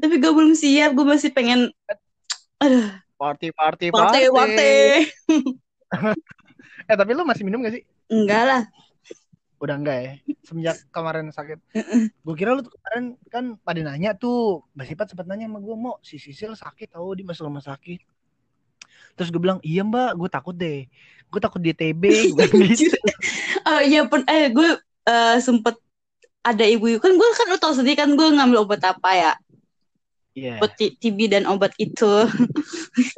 [0.00, 0.96] Tapi gue belum siap.
[0.96, 1.70] Gue masih pengen
[2.60, 4.72] aduh, Party, party, party, party.
[6.90, 7.84] Eh tapi lo masih minum gak sih?
[8.10, 8.62] Enggak lah.
[9.62, 10.12] Udah enggak ya?
[10.42, 11.60] Semenjak kemarin sakit.
[12.24, 14.64] gue kira lu kemarin kan pada nanya tuh.
[14.74, 18.00] Mbak Sipat sempat nanya sama gue, mau si Sisil sakit tahu di masuk rumah sakit.
[19.14, 20.88] Terus gue bilang, iya mbak, gue takut deh.
[21.28, 22.02] Gue takut di TB.
[22.34, 22.98] Gue gitu.
[23.68, 25.76] Oh iya pun eh gue eh, sempet
[26.40, 29.32] ada ibu kan gue kan lo tau sendiri kan gue ngambil obat apa ya?
[30.30, 32.08] Iya, obat TB dan obat itu.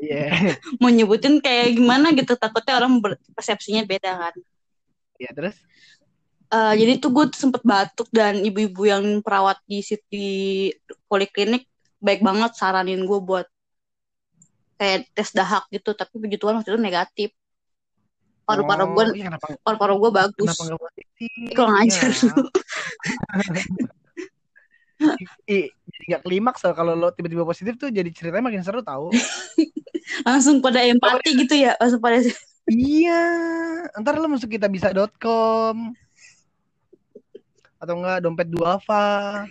[0.03, 0.57] Iya.
[0.81, 2.35] mau nyebutin kayak gimana gitu.
[2.35, 2.99] Takutnya orang
[3.37, 4.35] persepsinya beda kan.
[5.21, 5.57] Iya, terus?
[6.53, 9.81] Eh, jadi tuh gue sempet batuk dan ibu-ibu yang perawat di
[10.11, 10.29] di
[11.09, 11.65] poliklinik
[12.03, 13.47] baik banget saranin gue buat
[14.81, 15.95] kayak tes dahak gitu.
[15.95, 17.31] Tapi begitu kan waktu itu negatif
[18.53, 19.29] paru-paru gue Oh, iya,
[19.65, 21.07] paru-paru gue bagus kenapa gak positif?
[21.19, 22.29] Ih, kurang ajar Iya.
[22.29, 22.43] lu.
[25.03, 29.11] Jadi gak klimaks loh kalau lo tiba-tiba positif tuh jadi ceritanya makin seru tahu.
[30.29, 32.21] langsung pada empati gitu ya langsung pada
[32.71, 33.23] iya,
[33.99, 35.91] ntar lo masuk kita bisa.com
[37.77, 39.43] atau enggak dompet duafa.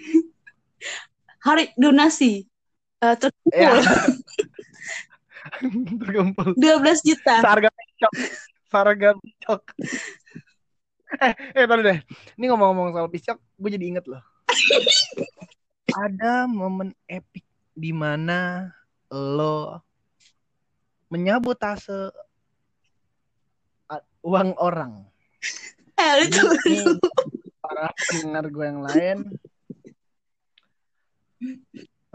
[1.42, 2.48] hari donasi
[3.02, 3.82] Eh, terkumpul Ya.
[6.00, 6.54] Terkumpul.
[6.54, 7.68] 12 juta Seharga.
[8.71, 9.62] Seharga picok.
[11.12, 11.99] Eh, eh tadi deh.
[12.39, 14.23] Ini ngomong-ngomong soal picok, gue jadi inget loh.
[15.91, 17.43] Ada momen epic
[17.75, 18.71] di mana
[19.12, 19.84] lo
[21.12, 22.15] menyabotase
[24.23, 25.03] uang orang.
[25.99, 26.47] eh, itu
[27.60, 29.17] para pendengar gue yang lain.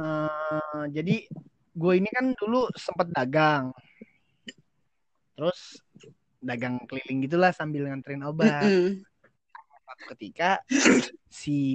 [0.00, 1.16] Eh, jadi
[1.76, 3.76] gue ini kan dulu sempat dagang.
[5.36, 5.84] Terus
[6.42, 8.68] dagang keliling gitulah sambil nganterin obat.
[9.86, 10.60] Suatu ketika
[11.30, 11.74] si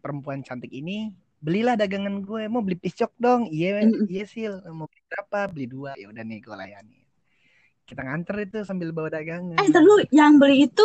[0.00, 3.50] perempuan cantik ini belilah dagangan gue mau beli piscok dong.
[3.52, 4.08] Iya Mm-mm.
[4.08, 4.54] iya sil.
[4.72, 5.40] Mau beli berapa?
[5.52, 5.90] Beli dua.
[5.94, 7.06] Ya udah nih gue layani
[7.86, 9.54] kita nganter itu sambil bawa dagangan.
[9.62, 10.82] Eh, ntar dulu yang beli itu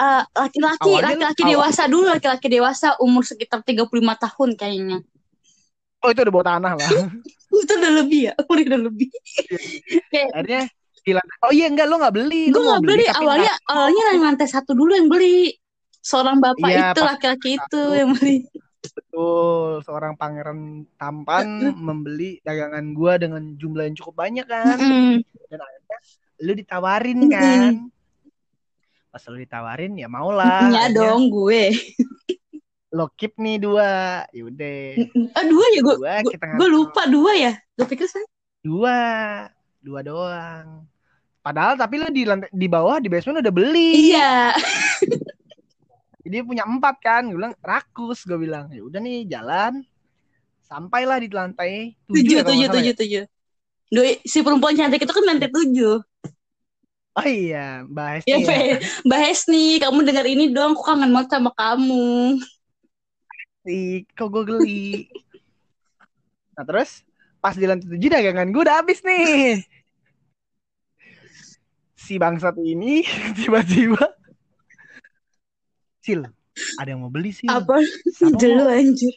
[0.00, 4.98] eh, laki-laki, lu- laki-laki awal- dewasa dulu, laki-laki dewasa umur sekitar 35 tahun kayaknya.
[6.00, 6.88] oh itu udah bawa tanah lah.
[7.56, 9.08] Itu udah lebih ya, umur udah lebih.
[10.12, 10.62] Kayak akhirnya
[11.06, 14.48] bilang oh iya enggak lo nggak beli gue nggak beli, tapi awalnya awalnya yang lantai
[14.50, 15.54] satu dulu yang beli.
[16.06, 18.46] Seorang bapak Iya, itu, laki-laki itu yang beli.
[18.78, 24.78] Betul, seorang pangeran tampan membeli dagangan gua dengan jumlah yang cukup banyak kan.
[24.78, 25.18] Mm-mm.
[25.50, 25.98] Dan akhirnya
[26.46, 27.72] lu ditawarin kan.
[29.10, 30.70] Pas lu ditawarin ya mau lah.
[30.74, 31.74] Ya dong gue.
[32.94, 34.22] Lo keep nih dua.
[34.30, 35.02] Yaudah.
[35.34, 35.96] Ah dua ya gue.
[36.54, 37.52] Gue lupa dua ya.
[37.74, 38.26] Gue pikir saya.
[38.62, 38.98] Dua.
[39.82, 40.86] Dua doang.
[41.46, 44.10] Padahal tapi lu di lantai di bawah di basement udah beli.
[44.10, 44.50] Iya.
[46.26, 47.30] Dia punya empat kan.
[47.30, 48.26] Gue bilang rakus.
[48.26, 49.86] Gue bilang ya udah nih jalan.
[50.66, 53.24] Sampailah di lantai Tujuh, ya tujuh, salah tujuh, tujuh.
[53.94, 56.02] Doi, si perempuan cantik itu kan lantai tujuh.
[57.14, 58.76] Oh iya, Mbak Hesti Ya, ya.
[59.06, 60.74] Mbak Hesni, kamu dengar ini dong.
[60.74, 62.42] Aku kangen banget sama kamu.
[63.70, 65.06] Ih, kok gue geli.
[66.58, 67.06] Nah terus
[67.38, 69.62] pas di lantai tujuh dagangan gue udah habis nih.
[72.06, 73.02] Si bangsat ini
[73.38, 73.98] tiba-tiba
[75.98, 76.22] Sil,
[76.78, 77.50] ada yang mau beli sih.
[77.50, 77.82] Apa?
[78.14, 78.70] Sama Ide lu mau.
[78.70, 79.14] anjir.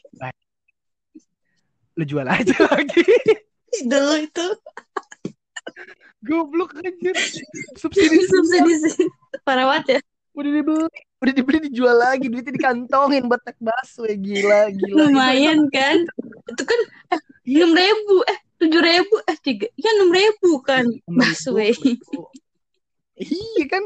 [1.94, 3.06] Lu jual aja lagi.
[3.78, 4.48] Ide lu itu.
[6.26, 7.14] Goblok anjir.
[7.78, 9.06] Subsidi Subsidi.
[9.46, 10.00] Parah banget ya.
[10.34, 10.88] udah dibeli,
[11.22, 14.96] udah dibeli dijual lagi, duitnya dikantongin buat naik bakso ya gila, gila.
[15.14, 16.00] Lumayan kan.
[16.50, 16.80] Itu kan
[17.14, 17.22] eh,
[17.54, 18.24] enam ribu.
[18.26, 19.16] Eh, tujuh ribu.
[19.30, 19.68] Eh, tiga.
[19.78, 20.90] Ya enam ribu kan.
[21.06, 21.76] Busway.
[23.20, 23.84] Iya kan,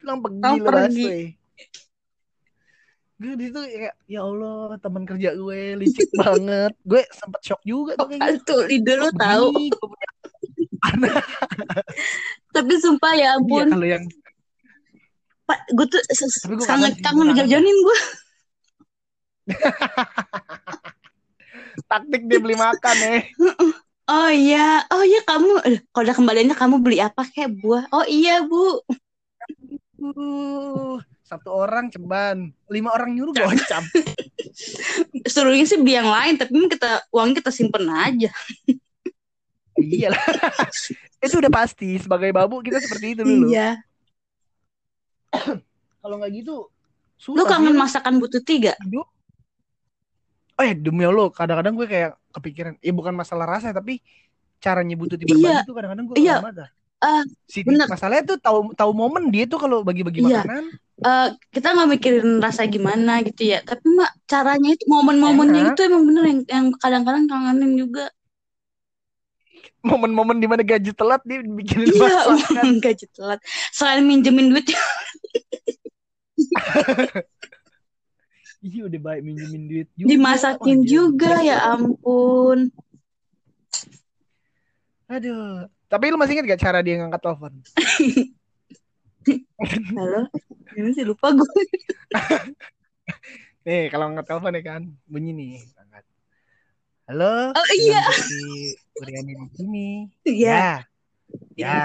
[0.00, 1.04] pulang pergi lo pergi.
[1.04, 1.22] busway.
[3.22, 6.72] Gue di situ kayak ya Allah teman kerja gue licik banget.
[6.82, 8.56] Gue sempet shock juga tuh kayak gitu.
[8.66, 9.52] Tuh, lu tahu.
[12.56, 13.66] Tapi sumpah ya Iya ampun.
[13.70, 14.04] kalau yang
[15.46, 16.00] Pak, gue tuh
[16.66, 17.98] sangat kangen kangen gue
[21.90, 23.20] taktik dia beli makan ya.
[24.12, 27.88] Oh iya, oh iya kamu, kalau udah kembaliannya kamu beli apa kayak buah?
[27.96, 28.84] Oh iya bu,
[30.02, 33.86] Uh, satu orang ceban, lima orang nyuruh gocap.
[35.30, 38.30] suruhnya sih beli yang lain, tapi memang kita uangnya kita simpen aja.
[39.78, 40.18] iya lah.
[41.22, 43.54] Itu udah pasti sebagai babu kita seperti itu dulu.
[43.54, 43.78] Iya.
[46.02, 46.66] Kalau nggak gitu
[47.30, 48.74] Lu kangen masakan butuh tiga?
[48.82, 49.06] hidup.
[50.62, 53.98] Oh ya demi Allah, kadang-kadang gue kayak kepikiran, ya bukan masalah rasa tapi
[54.62, 55.66] cara nyebutin Iya.
[55.66, 56.38] tuh kadang-kadang gue Iya.
[56.38, 56.56] banget.
[56.62, 56.70] dah.
[57.02, 57.90] Ah, si bener.
[57.90, 60.46] masalahnya tuh tahu tahu momen dia tuh kalau bagi-bagi Iya.
[60.46, 60.64] makanan.
[61.02, 65.74] Eh, kita nggak mikirin rasa gimana gitu ya, tapi mak caranya itu momen-momennya Enak.
[65.74, 68.06] itu emang bener yang, yang kadang-kadang kangenin juga.
[69.82, 72.78] Momen-momen di mana gaji telat dia bikinin Iya, masakan.
[72.86, 73.42] gaji telat.
[73.74, 74.70] Selain minjemin duit,
[78.62, 80.06] Iya udah baik minjemin duit juga.
[80.06, 82.70] dimasakin Wah, juga ya ampun.
[85.10, 85.66] Aduh.
[85.90, 87.52] Tapi lu masih ingat gak cara dia ngangkat telepon?
[89.98, 90.30] Halo,
[90.78, 91.46] ini sih lupa gue.
[93.66, 95.54] Nih kalau ngangkat telepon ya kan bunyi nih.
[95.82, 96.04] Angkat.
[97.10, 97.50] Halo.
[97.50, 98.02] Oh, iya.
[99.02, 99.88] Uriani di sini.
[100.22, 100.86] Iya,
[101.58, 101.58] Ya.
[101.58, 101.82] Ya.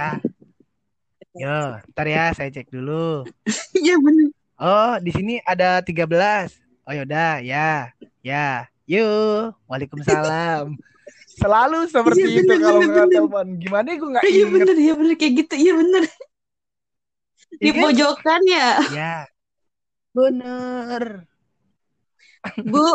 [1.38, 1.58] Yo,
[1.94, 3.26] ntar ya saya cek dulu.
[3.82, 4.30] iya bener.
[4.58, 6.67] Oh, di sini ada 13.
[6.88, 7.92] Oh yaudah, ya.
[8.24, 8.66] Ya.
[8.88, 9.52] Yuk.
[9.68, 10.72] Waalaikumsalam.
[11.38, 13.48] Selalu seperti Iya, itu bener, kalau bener, nggak telepon.
[13.62, 16.04] Gimana gue nggak Iya bener, iya bener kayak gitu, iya bener.
[17.54, 17.82] Di Iya kan?
[17.84, 19.16] pojokan ya, Ya.
[20.10, 21.04] Bener.
[22.74, 22.86] Bu.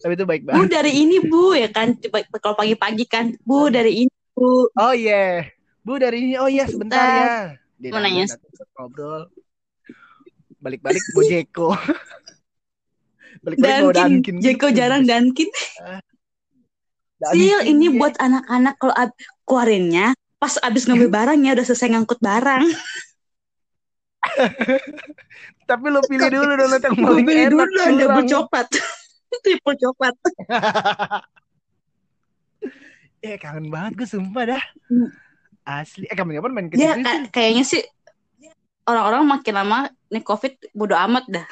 [0.00, 0.70] Tapi itu baik Bu banget.
[0.72, 5.44] dari ini bu ya kan Coba kalau pagi-pagi kan Bu dari ini bu Oh iya.
[5.84, 6.34] Bu dari ini.
[6.34, 7.14] Oh iya sebentar Bentar.
[7.14, 7.36] ya.
[7.78, 8.24] Dia Mau nanya.
[8.74, 9.28] ngobrol.
[10.58, 11.68] Balik-balik Bu Jeko.
[13.44, 14.34] Balik-balik Dankin.
[14.38, 14.76] Jeko gitu.
[14.76, 15.48] jarang Dankin
[17.14, 17.96] Dunkin, Sil ini iya.
[17.96, 22.64] buat anak-anak Kalau ab- keluarinnya Pas abis ngambil barangnya Udah selesai ngangkut barang
[25.64, 27.50] Tapi lo pilih dulu donat yang paling beli enak.
[27.50, 28.66] dulu dong Double coklat
[29.40, 30.14] Triple coklat
[33.18, 34.62] Eh kangen banget gue sumpah dah.
[34.84, 35.08] Hmm.
[35.64, 36.04] Asli.
[36.04, 37.80] Eh kapan-kapan main ke Ya ka- kayaknya sih
[38.84, 39.78] Orang-orang makin lama
[40.08, 41.46] Nih covid bodo amat dah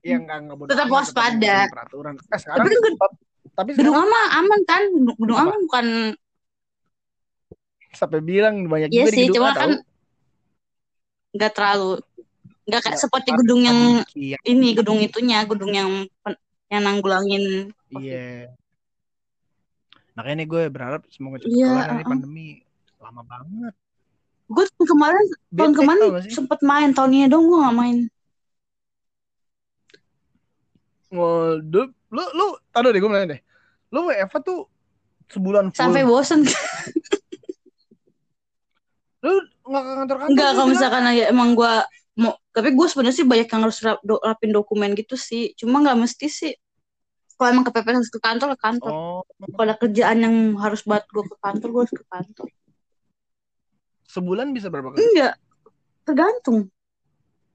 [0.00, 1.56] Iya enggak enggak Tetap waspada.
[1.66, 2.14] peraturan.
[2.30, 3.10] Eh sekarang Tapi kan
[3.56, 4.82] tapi Gedung ama aman kan
[5.16, 5.86] Gedung ama bukan
[7.90, 9.82] sampai bilang banyak Iya juga di sih gedung Cuma kan tahu.
[11.32, 11.90] nggak terlalu
[12.66, 13.78] Nggak kayak seperti gedung yang
[14.10, 14.38] Iya.
[14.42, 15.90] ini, gedung itunya, gedung yang
[16.66, 17.70] yang nanggulangin.
[17.94, 18.50] Iya.
[20.12, 22.06] Makanya nih gue berharap semoga cepat Iya, kelar uh-uh.
[22.10, 22.48] pandemi.
[22.98, 23.74] Lama banget.
[24.50, 25.24] Gue kemarin,
[25.54, 26.34] tahun kemarin sih?
[26.34, 27.96] sempet main, tahun ini dong gue gak main.
[31.16, 33.40] Waduh, lu lu taruh deh gue bilang deh.
[33.88, 34.68] Lu WFA tuh
[35.32, 35.80] sebulan full.
[35.80, 36.44] Sampai bosen.
[39.24, 39.32] Lu
[39.66, 40.30] nggak ke kantor-kantor?
[40.30, 41.74] Enggak, lu kalau misalkan aja emang gue
[42.20, 45.56] mau, tapi gue sebenarnya sih banyak yang harus rap, do- rapin dokumen gitu sih.
[45.58, 46.52] Cuma nggak mesti sih.
[47.36, 48.92] Kalau emang kepepet harus ke kantor, ke kantor.
[48.92, 49.20] Oh,
[49.56, 52.48] Kalau kerjaan yang harus buat gue ke kantor, gue harus ke kantor.
[54.06, 55.02] sebulan bisa berapa kali?
[55.02, 55.34] Enggak,
[56.08, 56.72] tergantung.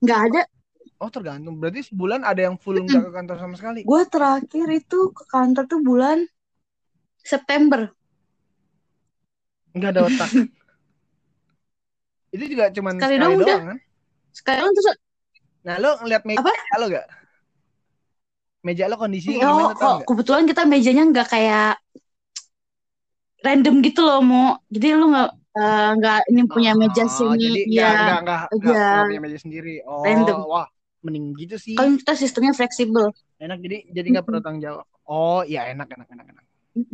[0.04, 0.42] Nggak ada.
[1.04, 1.56] Oh, tergantung.
[1.62, 3.82] Berarti sebulan ada yang full nggak ke kantor sama sekali.
[3.88, 6.18] Gue terakhir itu ke kantor tuh bulan
[7.32, 7.82] September.
[9.76, 10.32] Nggak ada otak.
[12.36, 13.60] Itu juga cuman Sekali sekali, doang doang, udah.
[13.70, 13.78] kan?
[14.36, 14.84] Sekarang tuh
[15.66, 16.52] Nah, lo ngeliat meja Apa?
[16.80, 17.06] lo gak?
[18.66, 21.68] Meja lo kondisinya Oh, gimana tau oh, kebetulan kita mejanya nggak kayak
[23.46, 24.48] random gitu loh, mau.
[24.74, 27.84] Jadi lu nggak eh, nggak ini punya meja Oh, sini, jadi ya.
[27.84, 28.80] nggak nggak nggak Iya.
[28.92, 29.70] nggak punya meja sendiri.
[29.90, 30.40] Oh, Random.
[30.52, 30.68] wah,
[31.02, 31.76] mending gitu sih.
[31.78, 33.14] Kan kita sistemnya fleksibel.
[33.42, 34.86] Enak jadi jadi nggak perlu tanggung jawab.
[35.06, 36.46] Oh, iya enak enak enak enak.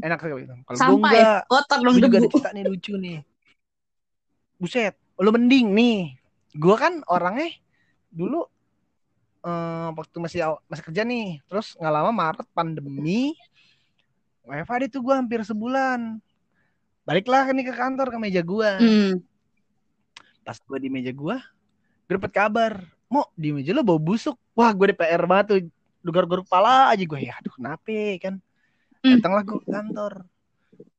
[0.01, 0.55] Enak sekali itu.
[0.65, 3.17] Kalau gue enggak, kotor dong juga ada cerita nih lucu nih.
[4.57, 5.99] Buset, lo mending nih.
[6.57, 7.53] Gue kan orangnya
[8.09, 8.41] dulu
[9.45, 13.37] eh, waktu masih masih kerja nih, terus nggak lama Maret pandemi,
[14.47, 16.17] WFH deh tuh gue hampir sebulan.
[17.05, 18.71] Baliklah nih ke kantor ke meja gue.
[18.81, 19.13] Hmm.
[20.41, 21.35] Pas gue di meja gue,
[22.07, 24.35] gue dapet kabar, mau di meja lo bau busuk.
[24.53, 25.59] Wah, gue DPR banget tuh.
[26.03, 27.19] Lu garuk-garuk kepala aja gue.
[27.19, 28.39] Ya, aduh kenapa kan.
[29.03, 29.19] Hmm.
[29.19, 30.13] Datanglah gue ke kantor.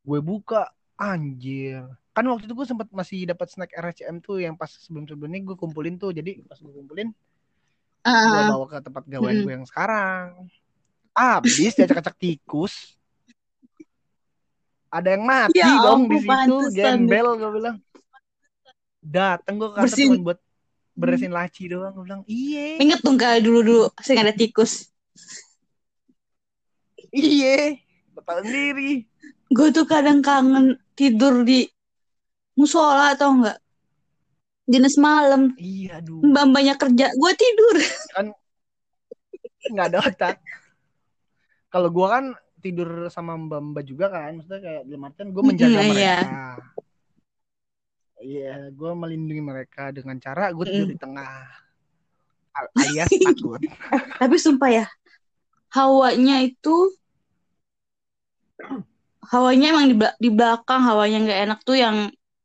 [0.05, 1.85] Gue buka, anjir.
[2.17, 6.01] Kan waktu itu gue sempat masih dapat snack RCM tuh yang pas sebelum-sebelumnya gue kumpulin
[6.01, 6.11] tuh.
[6.11, 7.13] Jadi pas gue kumpulin,
[8.03, 9.45] gue Ah, bawa ke tempat gawain Mm.
[9.45, 10.49] gue yang sekarang.
[11.13, 12.97] Habis diacak-acak tikus.
[14.89, 17.77] Ada yang mati Ya dong di situ, gembel gue bilang.
[19.05, 20.39] Dateng gue ke kantor buat
[20.99, 21.95] beresin laci doang.
[21.95, 24.91] Gue bilang, iya, inget dong kali dulu-dulu sering ada tikus.
[27.15, 27.79] iya.
[28.13, 29.07] Betul sendiri.
[29.55, 31.71] Gue tuh kadang kangen tidur di
[32.59, 33.59] musola atau enggak?
[34.69, 36.21] Dinas malam, Iya, aduh.
[36.29, 37.77] mbak-mbaknya kerja, gue tidur.
[39.73, 40.37] Nggak ada otak.
[41.73, 42.25] Kalau gue kan
[42.61, 44.37] tidur sama mbak-mbak juga kan.
[44.37, 46.19] Maksudnya kayak dalam artian gue menjaga Mm, iya.
[48.19, 50.95] Iya, gue melindungi mereka dengan cara gue tidur Mm.
[50.95, 51.33] di tengah.
[52.59, 53.63] Al- Alias takut.
[54.19, 54.87] Tapi sumpah ya,
[55.71, 56.91] hawanya itu
[59.31, 61.97] hawanya emang di, bela- di belakang hawanya nggak enak tuh yang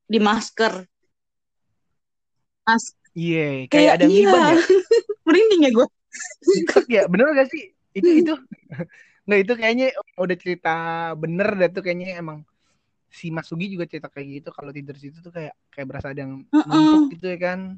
[0.05, 0.85] di masker.
[2.63, 4.13] Mas, Iya, kayak kayak ada iya.
[4.13, 4.57] ngiban ya.
[5.25, 5.87] Merinding ya gue.
[6.89, 7.73] Ya, bener gak sih?
[7.97, 8.33] Itu itu.
[9.25, 9.87] Nggak itu kayaknya
[10.19, 10.73] udah cerita
[11.17, 12.45] bener dah tuh kayaknya emang
[13.13, 16.25] si Mas Sugi juga cerita kayak gitu kalau tidur situ tuh kayak kayak berasa ada
[16.25, 16.65] yang Heeh.
[16.65, 17.77] numpuk gitu ya kan.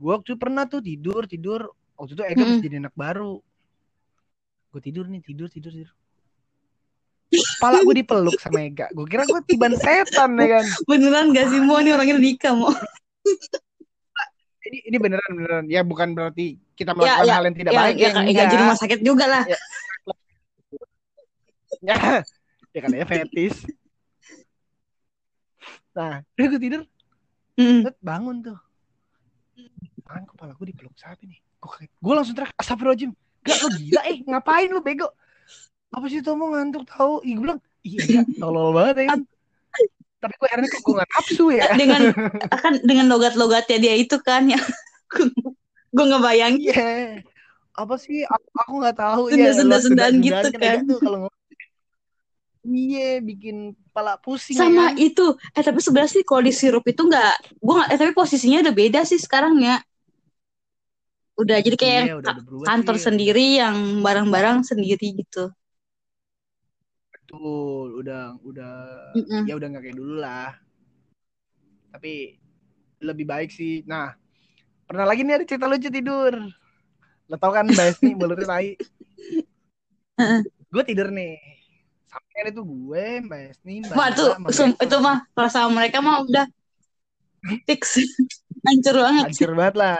[0.00, 1.68] Gue waktu pernah tuh tidur tidur
[2.00, 2.40] waktu itu Mm-mm.
[2.40, 3.44] masih jadi anak baru.
[4.72, 5.92] Gue tidur nih tidur tidur tidur.
[7.32, 8.88] Kepala gue dipeluk sama Ega.
[8.96, 10.66] Gue kira gue tiban setan ya kan.
[10.88, 12.72] Beneran gak sih mau nih orangnya nikah mau?
[14.64, 15.64] Ini ini beneran beneran.
[15.68, 18.44] Ya bukan berarti kita Ya, melakukan ya, hal yang tidak Ya, baik ya, ya, ya,
[18.48, 19.44] di rumah sakit juga lah.
[19.44, 19.58] Ya,
[21.84, 22.24] ya
[22.80, 23.56] kan ya fetis.
[25.92, 26.82] Nah, udah gue tidur,
[27.52, 27.84] Mm.
[27.84, 28.58] set bangun tuh.
[30.02, 31.36] Tangan kepala gue dipeluk siapa nih?
[31.60, 31.84] Gue.
[32.00, 33.12] Gue langsung teriak, astagfirullahaladzim.
[33.44, 35.12] Gak, lo gila eh, ngapain lo bego?
[35.92, 37.20] Apa sih tuh mau ngantuk tahu?
[37.22, 39.20] Ih, gue bilang, iya, iya, tolol banget ya kan.
[40.22, 41.66] Tapi gue heran kok gue gak nafsu ya.
[41.76, 42.00] Dengan
[42.48, 44.60] akan dengan logat-logatnya dia itu kan ya.
[45.92, 47.20] gue ngebayangin Iya.
[47.76, 48.24] Apa sih?
[48.24, 49.52] Aku, aku gak tahu Senda- ya.
[49.60, 50.76] senda-sendaan gitu Ega kan.
[50.88, 51.28] tuh kalau.
[52.66, 52.98] Iya,
[53.28, 54.94] bikin kepala pusing ya sama kan?
[55.06, 55.22] itu.
[55.56, 57.32] Eh tapi sebenarnya sih kalau di sirup itu nggak,
[57.64, 57.88] gue nggak.
[57.92, 59.76] Eh tapi posisinya udah beda sih sekarang ya.
[61.40, 63.02] Udah jadi kayak Iya, udah, udah kantor sih.
[63.06, 65.52] sendiri yang barang-barang sendiri gitu.
[67.12, 68.74] Betul, udah udah
[69.16, 69.46] Mm-mm.
[69.48, 70.50] ya udah nggak kayak dulu lah.
[71.92, 72.38] Tapi
[73.02, 73.82] lebih baik sih.
[73.88, 74.14] Nah,
[74.88, 76.34] pernah lagi nih ada cerita lucu tidur.
[77.30, 78.76] Lo tau kan Mbak Esni mulutnya tai.
[80.18, 80.42] Heeh.
[80.72, 81.61] gue tidur nih.
[82.12, 84.84] Sampai itu gue, Mbak Esni, Mbak sama sum- Beto.
[84.84, 85.16] itu mah
[85.48, 86.44] sama mereka mah udah
[87.64, 87.96] fix,
[88.68, 89.24] hancur banget.
[89.32, 89.98] Hancur banget lah.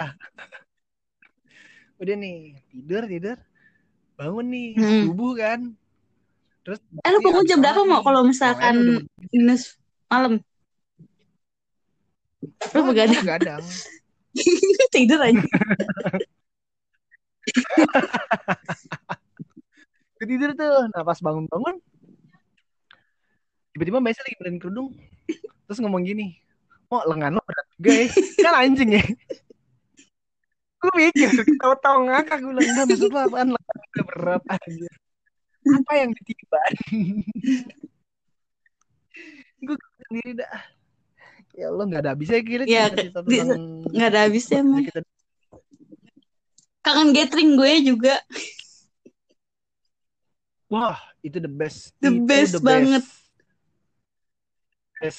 [1.96, 3.38] Udah nih, tidur, tidur.
[4.20, 5.08] Bangun nih, Hmm.
[5.08, 5.60] subuh kan.
[6.62, 9.80] Terus Eh lu bangun jam berapa mau kalau misalkan dinas
[10.12, 10.36] malam?
[12.76, 13.24] Lu Oh, begadang?
[13.24, 13.64] begadang.
[14.94, 15.40] tidur aja.
[20.22, 21.82] Tidur tuh, nah pas bangun-bangun
[23.72, 24.88] tiba-tiba Mbak Esa lagi benerin kerudung
[25.64, 26.36] terus ngomong gini
[26.92, 28.06] mau lengan lo berat juga ya
[28.44, 29.04] kan anjing ya?
[30.76, 33.48] Gue mikir tahu-tahu ngakak gue bilang enggak maksud lo apaan?
[33.54, 34.88] Lengan udah berat aja
[35.62, 36.72] apa yang ditiban?
[39.62, 39.76] Gue
[40.10, 40.58] sendiri dah.
[41.54, 44.82] Ya Allah nggak ada habisnya kira Ya, nggak ada habisnya, emang.
[44.82, 45.00] kita.
[46.82, 48.18] Kangen gathering gue juga.
[50.66, 51.94] wah itu the best.
[52.02, 53.04] The Itu best the banget.
[53.06, 53.21] best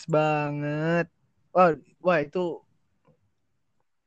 [0.07, 1.05] banget
[1.51, 2.63] wah wah itu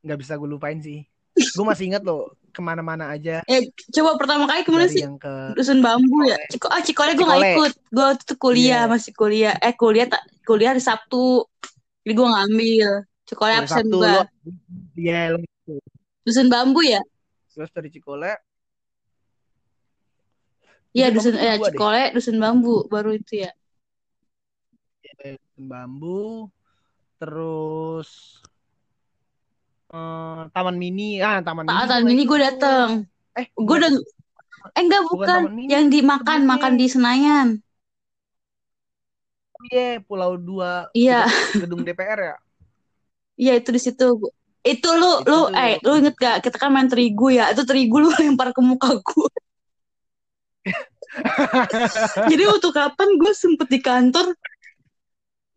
[0.01, 1.05] nggak bisa gue lupain sih
[1.37, 5.03] gue masih ingat loh ke mana-mana aja Eh, coba pertama kali ke mana dari sih?
[5.05, 6.41] yang ke Dusun bambu ya?
[6.49, 7.53] Ciko, ah, Cikole gue gak Cikole.
[7.53, 7.73] ikut.
[7.93, 8.91] Gue waktu itu kuliah, Iya.
[8.91, 9.55] masih kuliah.
[9.61, 11.45] Eh, kuliah tak kuliah hari Sabtu.
[12.03, 12.91] Jadi gue ngambil.
[13.29, 14.01] Cikole hari absen gue.
[14.03, 14.23] lo
[14.97, 15.39] iya lo
[16.25, 16.99] Dusun bambu ya?
[17.53, 18.33] terus dari Cikole
[20.97, 21.65] Iya, Dusun dusun eh kedua deh.
[21.77, 23.53] Cikole, dusun bambu baru itu ya.
[25.23, 26.49] eh, bambu
[27.19, 28.11] terus
[29.95, 32.91] eh, taman mini ah taman mini Ah, gua tahun nggak ini gue dateng.
[33.41, 33.93] eh Gue udah
[34.77, 35.71] Eh enggak Bukan bukan, Taman Mini.
[35.73, 36.53] yang dimakan Sebelumnya.
[36.53, 37.49] makan di Senayan.
[39.73, 41.25] iya Pulau Dua Iya.
[41.25, 42.37] dekat gedung DPR ya
[43.37, 44.05] Iya itu di situ.
[44.73, 45.55] Itu lu Itu lu tuh.
[45.61, 47.45] eh lu inget gak kita kan main terigu ya.
[47.53, 49.31] Itu terigu lu lempar ke muka gue.
[52.31, 54.27] Jadi waktu kapan gue sempet di kantor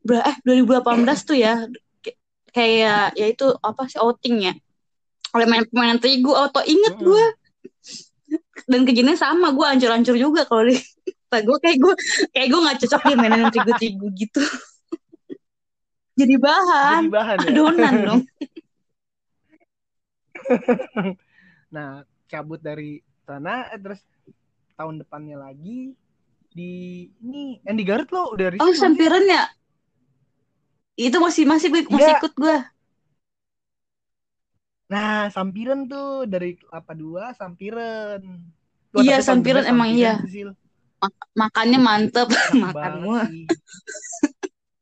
[0.08, 1.68] eh 2018 tuh ya.
[2.50, 4.54] Kayak ya itu apa sih outing ya.
[5.38, 7.06] Oleh main pemain terigu auto inget Mm-mm.
[7.06, 7.26] gue.
[8.70, 10.78] Dan kejadiannya sama gue hancur-hancur juga kalau di
[11.48, 11.94] gue kayak gue
[12.34, 14.42] kayak gue nggak cocok dia mainin terigu-terigu gitu.
[16.20, 18.22] Jadi bahan jadi bahan ya adonan dong.
[21.70, 24.02] nah cabut dari sana eh, terus
[24.74, 25.94] tahun depannya lagi
[26.50, 29.46] di ini yang di Garut lo udah Oh, sampiran ya?
[31.06, 32.56] Itu masih masih gue masih ikut gue.
[34.92, 36.48] Nah, sampiran tuh dari
[36.78, 38.22] apa dua sampiran.
[38.94, 40.10] Wah, Iya, kedua emang iya.
[40.34, 40.50] Sil.
[41.40, 43.26] Makannya mantep, Enak makan banget mah.
[43.26, 43.42] sih.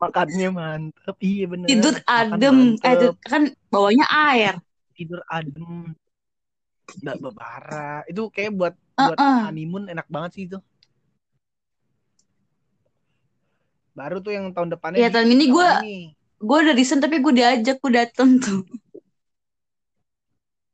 [0.02, 1.16] Makannya mantep.
[1.30, 1.70] Iya bener.
[1.70, 2.58] Tidur adem,
[2.88, 2.96] eh
[3.32, 4.54] kan bawahnya air.
[4.96, 5.96] Tidur adem.
[7.02, 7.90] Nggak bebara.
[8.10, 9.40] Itu kayak buat buat Heeh.
[9.44, 10.58] honeymoon enak banget sih itu.
[13.98, 15.98] Baru tuh yang tahun depannya Iya, tahun ini gue ini.
[16.38, 18.62] gue udah desain tapi gue diajak gue dateng tuh.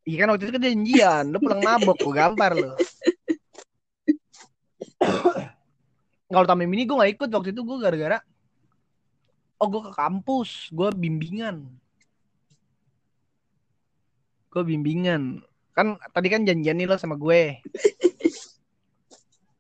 [0.04, 2.76] Iya kan waktu itu kan janjian, lu pulang mabok, gue gampar lu.
[6.28, 8.20] Kalau tamu mini gue gak ikut waktu itu gue gara-gara
[9.64, 11.64] oh gue ke kampus, gue bimbingan.
[14.52, 15.40] Gue bimbingan.
[15.72, 17.64] Kan tadi kan janjian nih lo sama gue.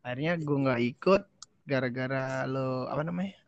[0.04, 1.24] Akhirnya gue nggak ikut
[1.64, 3.40] gara-gara lo apa namanya?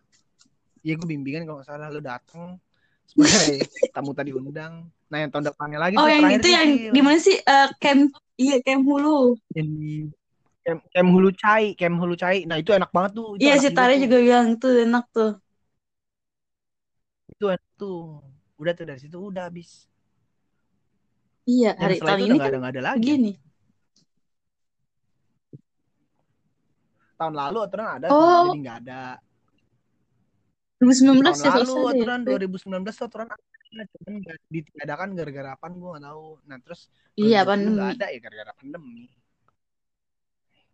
[0.86, 2.61] Iya gue bimbingan kalau nggak salah lo datang
[3.09, 3.65] sebagai
[3.95, 4.73] tamu tadi undang.
[5.09, 7.38] Nah yang tahun depannya lagi Oh, yang itu yang di mana sih?
[7.41, 9.33] Eh, camp iya camp hulu.
[9.57, 9.93] yang di
[10.65, 13.69] kem, kem hulu cai kem hulu cai nah itu enak banget tuh itu Iya si
[13.77, 15.29] Tari juga bilang tuh enak tuh.
[17.31, 17.97] itu enak tuh
[18.61, 19.69] udah tuh dari situ udah habis
[21.51, 23.31] Iya hari tahun itu ini kan ada ada lagi begini.
[27.15, 28.43] tahun lalu aturan ada Oh.
[28.43, 28.99] jadi nggak ada
[30.86, 34.13] 2019 tahun ya lalu aturan 2019 tuh aturan ada cuman
[34.47, 36.81] ditiadakan gara-gara apa gue nggak tahu nah terus
[37.17, 37.75] Iya 2020 pandemi.
[37.75, 39.03] nggak ada ya gara-gara pandemi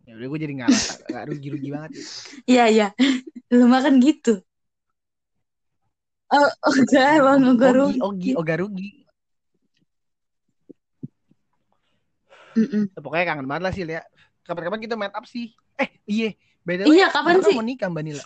[0.02, 2.02] ya udah gue jadi nggak rasa nggak rugi-rugi banget ya.
[2.50, 2.86] Iya iya.
[3.54, 4.42] Lu makan gitu.
[6.32, 7.98] Oh, oh emang enggak ogi rugi.
[8.02, 8.88] ogi oga rugi
[12.52, 12.92] Mm-mm.
[12.92, 14.02] Ya, pokoknya kangen banget lah sih ya
[14.44, 16.36] kapan-kapan kita meet up sih eh iya
[16.68, 17.54] way Iya kapan sih?
[17.56, 18.24] mau nikah Mbak Nila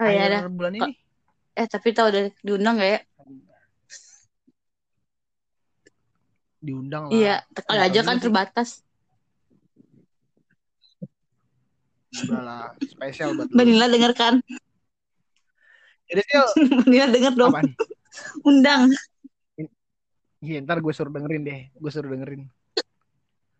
[0.00, 0.50] Oh iya akhir ada.
[0.50, 0.92] bulan ini
[1.52, 3.00] Eh tapi tau udah diundang gak ya?
[6.60, 8.22] diundang lah Iya, Nggak aja kan sih.
[8.24, 8.68] terbatas.
[12.10, 14.34] udah lah spesial buat lu Banila denger kan?
[16.04, 16.46] jadi Sil
[16.82, 17.52] Banila denger dong.
[17.54, 17.70] apaan
[18.42, 18.90] Undang.
[20.40, 22.50] iya ntar gue suruh dengerin deh gue suruh dengerin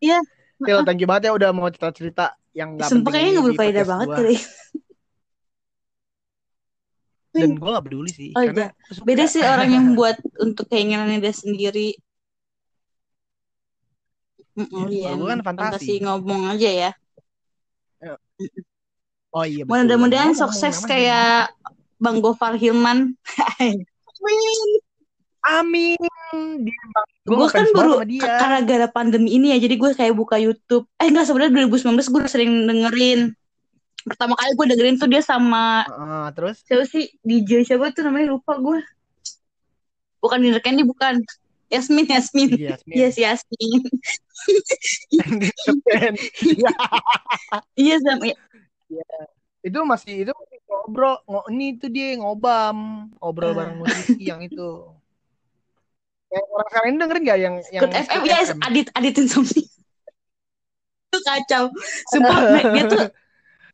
[0.01, 0.18] Iya.
[0.64, 3.84] Sil thank you banget ya udah mau cerita-cerita yang gak Sumpah penting kayaknya gak berfaedah
[3.86, 4.36] banget kali.
[7.31, 9.03] Dan gue gak peduli sih Oh, karena iya.
[9.07, 11.95] Beda sih orang yang buat untuk keinginannya dia sendiri.
[14.59, 15.95] Mm-mm, Iya, iya, kalau gua kan emang fantasi.
[16.03, 16.91] ngomong aja ya.
[19.31, 21.55] oh iya Mudah-mudahan sukses kayak
[22.03, 23.14] Bang Gofar Hilman.
[23.61, 24.68] Amin.
[25.41, 25.99] Amin.
[27.24, 30.85] Gue kan baru karena gara pandemi ini ya, jadi gue kayak buka YouTube.
[31.01, 33.20] Eh enggak sebenarnya 2019 gue udah sering dengerin.
[34.01, 38.32] Pertama kali gue dengerin tuh dia sama Heeh, terus siapa sih DJ siapa tuh namanya
[38.32, 38.80] lupa gue.
[40.20, 41.20] Bukan Dinner Candy bukan.
[41.70, 42.51] Yasmin Yasmin.
[42.59, 42.94] Iya, Yasmin.
[42.98, 43.80] Iya si Yasmin.
[47.76, 48.24] Iya sama
[49.61, 52.76] itu masih itu masih ngobrol ngo, ini tuh dia ngobam
[53.20, 53.57] ngobrol Ah.
[53.61, 54.88] bareng musisi yang itu
[56.32, 58.59] yang orang ini dengerin nggak yang yang Good FM ya FM?
[58.64, 59.64] Adit Adit Insomnia.
[61.11, 61.64] Itu kacau.
[62.09, 62.38] Sumpah
[62.72, 63.05] dia tuh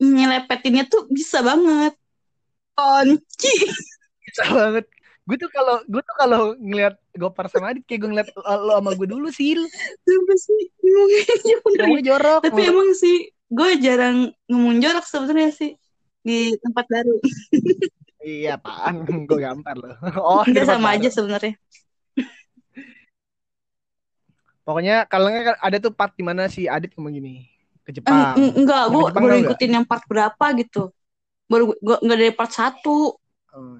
[0.00, 1.94] nyelepetinnya tuh bisa banget.
[2.76, 3.52] Kunci.
[4.26, 4.84] bisa banget
[5.26, 8.72] gue tuh kalau gue tuh kalau ngeliat Gopar sama Adit kayak gue ngeliat lo, lo
[8.78, 9.58] sama gue dulu sih
[10.06, 10.62] Sumpah sih.
[10.78, 11.82] Ngomongnya bener ya.
[11.82, 13.16] ngomongnya jorok Tapi emang sih
[13.46, 14.16] gue jarang
[14.46, 15.72] ngomong jorok sebenarnya sih
[16.22, 17.14] di tempat baru.
[18.26, 20.98] iya apaan gue gampar loh oh di Enggak tempat sama baru.
[20.98, 21.54] aja sebenarnya.
[24.66, 27.46] pokoknya kalau nggak ada tuh part di mana si Adit ngomong gini
[27.86, 29.44] ke Eh, Jepang eng- enggak, gue baru tau nggak?
[29.46, 30.90] ikutin yang part berapa gitu.
[31.46, 33.14] Baru gue enggak dari part 1.
[33.54, 33.78] Oh.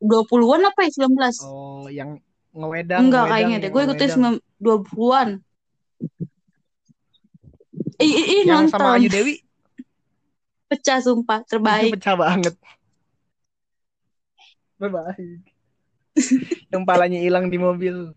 [0.00, 1.32] 20-an apa ya 19?
[1.44, 2.16] oh yang
[2.50, 3.70] ngewedang Enggak ngewedang, kayaknya deh.
[3.70, 4.34] Gue ikutin ngewedang.
[4.58, 5.28] 20-an.
[7.94, 8.74] Ih, ih, ih, yang nonton.
[8.74, 9.38] sama Ayu Dewi
[10.64, 11.90] Pecah sumpah, itu terbaik.
[12.00, 12.54] pecah banget
[14.74, 15.40] terbaik
[16.72, 18.10] yang palanya hilang di mobil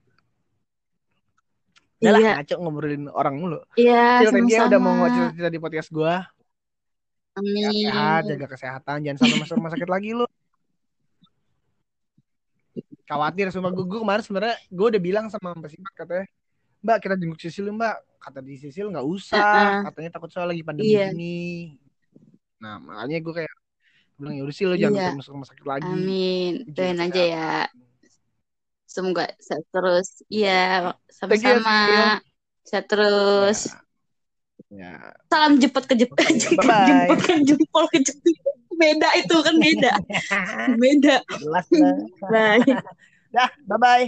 [1.98, 3.60] Udah lah, Iya, ngaco ngobrolin orang mulu.
[3.74, 6.30] iya, you ya udah mau cerita-cerita di podcast gua.
[7.38, 8.30] Ya, sehat, Amin.
[8.34, 10.26] jaga kesehatan, jangan sampai masuk rumah sakit lagi lu.
[13.08, 16.26] Khawatir sama gue, gue kemarin sebenarnya gue udah bilang sama Mbak Simak katanya,
[16.84, 17.96] Mbak kita jenguk Sisil Mbak.
[18.20, 19.82] Kata di Sisil nggak usah, Uh-uh.
[19.88, 21.16] katanya takut soal lagi pandemi Iya.
[21.16, 21.78] ini.
[22.60, 23.54] Nah makanya gue kayak
[24.18, 25.10] bilang ya udah sih lo jangan Iya.
[25.16, 25.88] masuk rumah sakit lagi.
[25.88, 26.54] Amin.
[26.68, 27.52] Doain aja ya.
[28.98, 30.26] Semoga sehat terus.
[30.26, 32.18] Iya, sama-sama.
[32.66, 33.70] Sehat terus.
[34.74, 36.26] Ya, Salam jemput ke jemput.
[36.34, 38.36] Jemput, kan jempol ke jemput.
[38.74, 39.94] Beda itu kan beda.
[40.82, 41.16] Beda.
[42.26, 42.66] Bye.
[43.30, 44.02] Dah, bye bye.